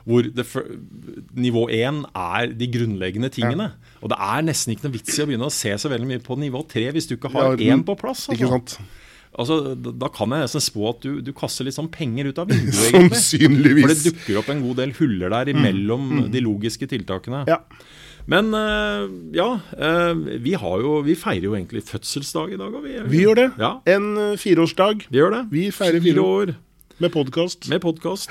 Hvor 0.10 0.24
det, 0.34 0.46
nivå 1.36 1.68
én 1.70 2.04
er 2.16 2.48
de 2.54 2.68
grunnleggende 2.68 3.30
tingene. 3.34 3.72
Og 4.02 4.10
det 4.10 4.18
er 4.20 4.42
nesten 4.48 4.74
ikke 4.74 4.88
noe 4.88 4.96
vits 4.96 5.18
i 5.20 5.24
å 5.24 5.28
begynne 5.28 5.46
å 5.50 5.54
se 5.54 5.70
så 5.78 5.90
veldig 5.92 6.08
mye 6.08 6.24
på 6.24 6.38
nivå 6.40 6.64
tre 6.70 6.88
hvis 6.96 7.08
du 7.10 7.16
ikke 7.18 7.32
har 7.34 7.58
Ja, 7.60 7.76
én 7.76 7.84
på 7.86 7.96
plass. 8.00 8.28
Ikke 8.30 8.48
Altså. 8.48 8.78
sant? 8.78 8.80
Altså, 9.40 9.74
da, 9.80 10.10
kan 10.12 10.34
jeg 10.36 10.44
nesten 10.44 10.64
spå 10.66 10.90
at 10.92 11.00
du, 11.06 11.22
du 11.24 11.32
kaster 11.38 11.64
litt 11.68 11.78
sånn 11.78 11.88
penger 11.94 12.28
ut 12.34 12.42
av 12.44 12.50
vinduet. 12.52 12.92
egentlig. 12.92 13.74
For 13.80 13.94
det 13.94 13.98
dukker 14.10 14.42
opp 14.42 14.52
en 14.52 14.62
god 14.66 14.82
del 14.82 14.92
huller 15.00 15.32
der 15.38 15.54
imellom 15.54 16.10
de 16.34 16.42
logiske 16.44 16.90
tiltakene. 16.92 17.46
Ja. 17.48 17.62
Men 18.30 18.52
eh, 18.54 19.06
ja, 19.40 19.48
eh, 19.80 20.12
vi, 20.44 20.54
har 20.60 20.84
jo, 20.84 21.00
vi 21.08 21.16
feirer 21.18 21.48
jo 21.48 21.56
egentlig 21.58 21.82
fødselsdag 21.88 22.52
i 22.54 22.60
dag. 22.62 22.76
Og 22.78 22.84
vi, 22.86 22.98
Vi 23.10 23.24
gjør 23.24 23.40
det. 23.40 23.48
Ja, 23.64 23.72
En 23.90 24.12
eh, 24.22 24.36
fireårsdag 24.38 25.08
vi 25.10 25.18
gjør 25.22 25.38
det. 25.38 25.44
Vi 25.56 25.64
feirer 25.74 26.04
fire 26.04 26.14
fire 26.20 26.28
år 26.28 26.54
med 27.00 27.14
podkast. 27.16 27.70
med 27.72 27.82
podkast. 27.82 28.30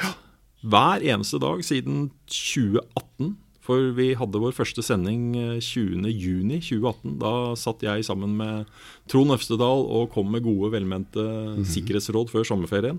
Hver 0.68 1.02
eneste 1.08 1.40
dag 1.42 1.64
siden 1.64 2.10
2018. 2.30 3.32
For 3.68 3.90
vi 3.92 4.14
hadde 4.16 4.40
vår 4.40 4.54
første 4.56 4.80
sending 4.80 5.34
eh, 5.36 5.58
20.6.2018. 5.60 7.18
Da 7.20 7.32
satt 7.60 7.82
jeg 7.84 8.06
sammen 8.08 8.32
med 8.38 8.70
Trond 9.12 9.34
Øvstedal 9.36 9.84
og 9.84 10.08
kom 10.14 10.30
med 10.32 10.42
gode, 10.46 10.70
velmente 10.72 11.24
sikkerhetsråd 11.68 12.32
før 12.32 12.46
sommerferien. 12.48 12.96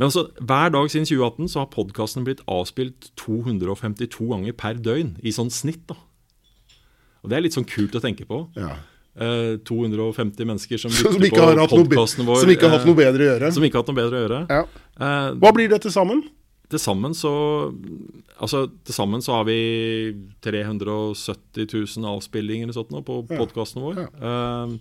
Men 0.00 0.06
altså, 0.06 0.28
hver 0.38 0.70
dag 0.72 0.86
siden 0.92 1.08
2018 1.10 1.50
så 1.52 1.64
har 1.64 1.72
podkasten 1.74 2.24
blitt 2.24 2.40
avspilt 2.48 3.10
252 3.20 4.30
ganger 4.30 4.54
per 4.56 4.78
døgn, 4.80 5.16
i 5.26 5.34
sånn 5.34 5.50
snitt. 5.52 5.82
da. 5.90 5.98
Og 7.20 7.28
Det 7.28 7.36
er 7.36 7.44
litt 7.44 7.58
sånn 7.58 7.66
kult 7.68 7.98
å 7.98 8.00
tenke 8.00 8.24
på. 8.30 8.44
Ja. 8.56 8.70
Eh, 9.20 9.58
250 9.66 10.46
mennesker 10.48 10.78
som 10.80 10.94
Som 10.94 11.18
lytter 11.18 11.50
ikke, 11.50 11.66
på 11.68 11.82
podkasten 11.82 12.24
vår. 12.24 12.44
som 12.46 12.52
ikke 12.54 12.68
har 12.70 12.78
hatt 12.78 12.86
eh, 12.86 12.92
noe 12.92 12.96
bedre 13.02 13.26
å 13.26 13.30
gjøre. 13.34 13.50
som 13.52 13.66
ikke 13.66 13.76
har 13.76 13.84
hatt 13.84 13.90
noe 13.92 13.98
bedre 14.00 14.16
å 14.16 14.22
gjøre. 14.24 14.40
Ja. 14.48 14.62
Eh, 15.02 15.30
Hva 15.42 15.52
blir 15.58 15.68
det 15.68 15.82
til 15.84 15.92
sammen? 15.92 16.22
Til 16.70 16.78
sammen 16.82 17.12
så 17.18 17.32
Altså, 18.40 18.62
til 18.88 18.94
sammen 18.96 19.20
så 19.20 19.34
har 19.36 19.44
vi 19.44 19.58
370 20.40 21.66
000 21.98 22.06
avspillinger 22.16 22.68
eller 22.68 22.76
sånt 22.76 22.92
nå 22.94 23.02
på 23.04 23.22
Ja. 23.28 23.36
podkasten 23.42 23.82
vår. 23.84 24.04
Ja. 24.06 24.10
Eh, 24.30 24.76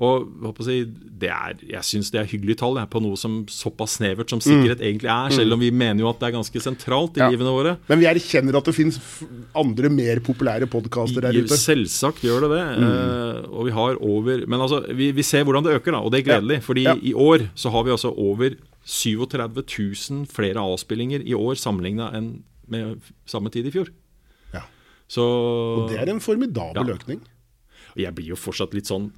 og 0.00 0.56
si, 0.64 0.78
det 1.20 1.28
er, 1.28 1.56
jeg 1.60 1.82
syns 1.84 2.08
det 2.10 2.20
er 2.22 2.28
hyggelige 2.30 2.56
tall 2.62 2.78
på 2.88 3.02
noe 3.04 3.16
som 3.20 3.42
såpass 3.52 3.98
snevert 3.98 4.30
som 4.32 4.40
sikkerhet 4.40 4.80
egentlig 4.80 5.10
er, 5.12 5.28
selv 5.34 5.52
om 5.52 5.60
vi 5.60 5.68
mener 5.70 6.00
jo 6.00 6.08
at 6.08 6.18
det 6.22 6.28
er 6.30 6.36
ganske 6.38 6.60
sentralt 6.64 7.18
i 7.18 7.20
Mm. 7.20 7.24
Ja. 7.24 7.28
livene 7.34 7.52
våre. 7.52 7.76
Men 7.88 7.98
vi 8.00 8.06
erkjenner 8.08 8.56
at 8.56 8.64
det 8.64 8.74
fins 8.74 8.96
andre 9.54 9.90
mer 9.90 10.20
populære 10.24 10.64
podkaster 10.72 11.20
der 11.20 11.36
ute. 11.36 11.52
Selvsagt 11.56 12.22
gjør 12.24 12.40
det 12.48 12.50
det. 12.56 12.64
eh, 12.80 13.44
og 13.52 13.64
vi 13.66 13.70
har 13.72 13.96
over 14.00 14.46
Men 14.46 14.60
altså, 14.60 14.80
vi, 14.94 15.10
vi 15.12 15.22
ser 15.22 15.44
hvordan 15.44 15.64
det 15.64 15.74
øker, 15.80 15.92
da, 15.92 15.98
og 16.00 16.12
det 16.12 16.20
er 16.26 16.28
gledelig. 16.32 16.62
Fordi 16.62 16.82
Ja. 16.84 16.94
i 16.94 17.12
år 17.12 17.48
så 17.54 17.70
har 17.70 17.84
vi 17.84 17.90
altså 17.90 18.08
over 18.16 18.56
37 18.84 19.64
000 20.10 20.26
flere 20.30 20.62
avspillinger 20.62 21.22
i 21.26 21.34
år 21.36 21.54
sammenligna 21.60 22.10
med 22.70 23.00
samme 23.28 23.50
tid 23.52 23.66
i 23.66 23.70
fjor. 23.74 23.90
Ja. 24.54 24.62
Så 25.10 25.22
Og 25.24 25.90
det 25.90 25.98
er 26.00 26.10
en 26.10 26.20
formidabel 26.20 26.86
Ja. 26.88 26.94
økning. 26.94 27.20
Og 27.96 27.98
jeg 27.98 28.14
blir 28.14 28.28
jo 28.32 28.36
fortsatt 28.36 28.72
litt 28.74 28.86
sånn 28.86 29.12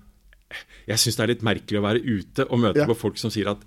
Jeg 0.86 0.98
syns 0.98 1.16
det 1.16 1.22
er 1.24 1.26
litt 1.32 1.42
merkelig 1.42 1.78
å 1.80 1.82
være 1.82 2.02
ute 2.04 2.44
og 2.50 2.58
møte 2.60 2.76
Ja. 2.82 2.86
på 2.86 2.94
folk 2.96 3.16
som 3.16 3.30
sier 3.30 3.48
at 3.50 3.58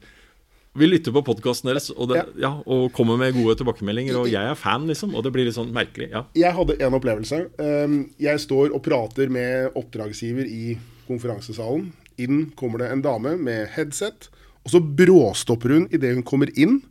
vi 0.77 0.85
lytter 0.87 1.11
på 1.13 1.23
podkasten 1.23 1.69
deres 1.71 1.89
og, 1.89 2.09
det, 2.09 2.25
ja, 2.37 2.61
og 2.67 2.91
kommer 2.93 3.15
med 3.17 3.33
gode 3.33 3.55
tilbakemeldinger, 3.55 4.17
og 4.19 4.27
jeg 4.27 4.43
er 4.43 4.55
fan, 4.55 4.85
liksom. 4.85 5.15
Og 5.15 5.23
det 5.23 5.31
blir 5.31 5.45
litt 5.45 5.55
sånn 5.55 5.71
merkelig. 5.71 6.09
ja. 6.11 6.25
Jeg 6.35 6.51
hadde 6.53 6.75
en 6.81 6.93
opplevelse. 6.93 7.49
Um, 7.57 8.11
Jeg 8.19 8.37
står 8.39 8.73
og 8.75 8.83
prater 8.83 9.29
med 9.29 9.71
oppdragsgiver 9.73 10.45
i 10.45 10.77
konferansesalen. 11.07 11.93
Inn 12.19 12.51
kommer 12.57 12.79
det 12.79 12.91
en 12.91 13.01
dame 13.01 13.37
med 13.39 13.69
headset, 13.69 14.27
og 14.65 14.73
så 14.73 14.81
bråstopper 14.81 15.75
hun 15.75 15.87
idet 15.93 16.15
hun 16.17 16.25
kommer 16.25 16.51
inn. 16.57 16.81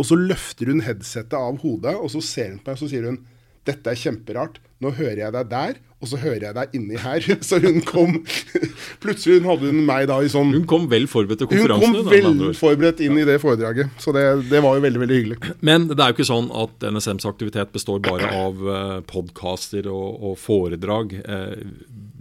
Og 0.00 0.08
så 0.08 0.16
løfter 0.16 0.72
hun 0.72 0.82
headsetet 0.82 1.36
av 1.36 1.60
hodet, 1.62 1.94
og 1.94 2.08
så 2.10 2.22
ser 2.24 2.54
hun 2.54 2.60
på 2.62 2.72
meg 2.72 2.78
og 2.78 2.82
så 2.82 2.90
sier 2.90 3.08
hun 3.10 3.20
dette 3.68 3.86
er 3.92 3.98
kjemperart. 3.98 4.56
Nå 4.82 4.90
hører 4.96 5.20
jeg 5.20 5.34
deg 5.36 5.50
der, 5.52 5.76
og 6.02 6.08
så 6.10 6.18
hører 6.18 6.48
jeg 6.48 6.54
deg 6.56 6.72
inni 6.74 6.98
her. 6.98 7.26
Så 7.46 7.60
hun 7.62 7.76
kom 7.86 8.16
Plutselig 9.04 9.44
hadde 9.46 9.68
hun 9.70 9.84
meg 9.86 10.08
da 10.10 10.16
i 10.18 10.30
sånn 10.32 10.50
Hun 10.50 10.64
kom 10.66 10.88
vel 10.90 11.06
forberedt 11.10 11.44
til 11.44 11.50
konferansen? 11.52 11.94
Hun 11.94 12.08
kom 12.08 12.10
vel 12.10 12.56
forberedt 12.58 13.04
inn 13.06 13.20
i 13.22 13.26
det 13.28 13.36
foredraget. 13.38 13.92
Så 14.02 14.10
det, 14.16 14.24
det 14.50 14.64
var 14.64 14.74
jo 14.74 14.82
veldig, 14.82 15.02
veldig 15.04 15.20
hyggelig. 15.20 15.38
Men 15.68 15.86
det 15.92 16.00
er 16.00 16.10
jo 16.10 16.18
ikke 16.18 16.26
sånn 16.32 16.50
at 16.64 16.88
NSMs 16.90 17.28
aktivitet 17.30 17.70
består 17.76 18.02
bare 18.02 18.32
av 18.34 18.66
uh, 18.66 18.98
podkaster 19.06 19.86
og, 19.92 20.18
og 20.32 20.34
foredrag. 20.42 21.14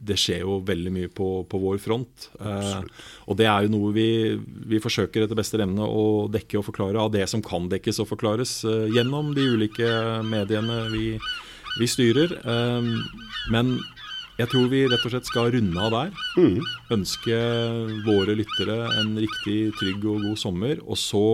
Det 0.02 0.18
skjer 0.18 0.42
jo 0.42 0.58
veldig 0.66 0.92
mye 0.96 1.10
på, 1.14 1.28
på 1.46 1.62
vår 1.62 1.78
front. 1.84 2.28
Eh, 2.42 2.82
og 3.30 3.38
det 3.38 3.46
er 3.46 3.68
jo 3.68 3.74
noe 3.76 3.92
vi, 3.94 4.08
vi 4.42 4.82
forsøker 4.82 5.28
etter 5.28 5.38
beste 5.38 5.60
evne 5.62 5.86
å 5.86 6.28
dekke 6.32 6.58
og 6.58 6.66
forklare 6.72 7.04
av 7.04 7.12
det 7.14 7.28
som 7.30 7.44
kan 7.46 7.70
dekkes 7.70 8.02
og 8.02 8.10
forklares 8.10 8.56
eh, 8.66 8.88
gjennom 8.96 9.34
de 9.38 9.46
ulike 9.54 9.92
mediene 10.26 10.88
vi, 10.90 11.06
vi 11.78 11.90
styrer. 11.90 12.34
Eh, 12.42 12.90
men 13.54 13.76
jeg 14.42 14.50
tror 14.50 14.72
vi 14.72 14.82
rett 14.90 15.06
og 15.06 15.14
slett 15.14 15.30
skal 15.30 15.52
runde 15.54 15.86
av 15.86 15.94
der. 15.94 16.12
Ønske 16.96 17.38
våre 18.08 18.34
lyttere 18.40 18.78
en 18.98 19.14
riktig 19.22 19.60
trygg 19.78 20.06
og 20.10 20.24
god 20.26 20.40
sommer. 20.42 20.82
Og 20.82 20.98
så 20.98 21.26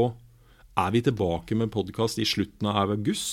er 0.77 0.91
vi 0.93 1.05
tilbake 1.05 1.55
med 1.55 1.71
podkast 1.73 2.19
i 2.19 2.27
slutten 2.27 2.67
av 2.67 2.91
august. 2.97 3.31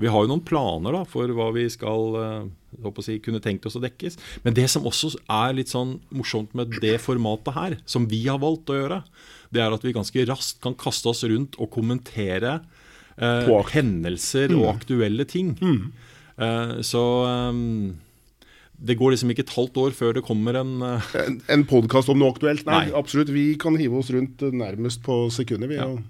Vi 0.00 0.10
har 0.10 0.24
jo 0.24 0.30
noen 0.30 0.44
planer 0.46 0.96
da 0.96 1.04
for 1.08 1.30
hva 1.36 1.50
vi 1.54 1.66
skal 1.72 2.18
eh, 2.20 3.00
si, 3.04 3.18
kunne 3.22 3.42
tenkt 3.44 3.66
oss 3.68 3.78
å 3.78 3.84
dekkes. 3.84 4.18
Men 4.44 4.56
det 4.56 4.66
som 4.72 4.86
også 4.88 5.12
er 5.26 5.56
litt 5.58 5.72
sånn 5.72 5.98
morsomt 6.14 6.54
med 6.56 6.78
det 6.82 6.96
formatet 7.04 7.56
her, 7.56 7.78
som 7.84 8.08
vi 8.10 8.22
har 8.26 8.40
valgt 8.42 8.72
å 8.72 8.78
gjøre, 8.78 9.02
det 9.50 9.64
er 9.64 9.74
at 9.74 9.84
vi 9.84 9.96
ganske 9.96 10.26
raskt 10.30 10.60
kan 10.64 10.76
kaste 10.78 11.10
oss 11.10 11.24
rundt 11.28 11.58
og 11.60 11.72
kommentere 11.74 12.60
eh, 13.16 13.50
hendelser 13.74 14.54
og 14.56 14.70
aktuelle 14.76 15.26
ting. 15.28 15.56
Eh, 16.40 16.78
så 16.86 17.02
um, 17.52 17.98
det 18.80 18.96
går 18.96 19.12
liksom 19.12 19.32
ikke 19.34 19.44
et 19.44 19.56
halvt 19.56 19.82
år 19.82 19.96
før 19.96 20.16
det 20.16 20.24
kommer 20.24 20.56
en 20.56 20.78
uh... 20.80 21.10
En, 21.20 21.36
en 21.52 21.66
podkast 21.68 22.08
om 22.12 22.20
noe 22.20 22.32
aktuelt? 22.32 22.64
Nei, 22.68 22.86
Nei. 22.88 22.96
absolutt. 22.96 23.32
Vi 23.34 23.52
kan 23.60 23.76
hive 23.76 24.00
oss 24.00 24.12
rundt 24.14 24.40
nærmest 24.54 25.04
på 25.04 25.26
sekundet 25.34 25.72
vi 25.74 25.82
og 25.84 26.00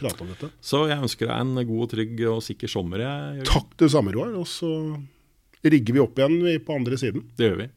prate 0.00 0.24
om 0.24 0.30
dette. 0.32 0.50
Så 0.64 0.84
jeg 0.90 1.00
ønsker 1.00 1.30
deg 1.30 1.44
en 1.44 1.64
god, 1.68 1.90
trygg 1.94 2.22
og 2.32 2.40
sikker 2.44 2.72
sommer. 2.72 3.04
Jeg, 3.04 3.46
Takk 3.50 3.76
det 3.80 3.90
samme, 3.94 4.14
Roar. 4.16 4.32
Og 4.40 4.48
så 4.50 4.70
rigger 5.66 5.96
vi 5.96 6.02
opp 6.02 6.18
igjen 6.20 6.64
på 6.64 6.76
andre 6.78 6.98
siden. 7.00 7.26
Det 7.36 7.50
gjør 7.50 7.60
vi. 7.64 7.68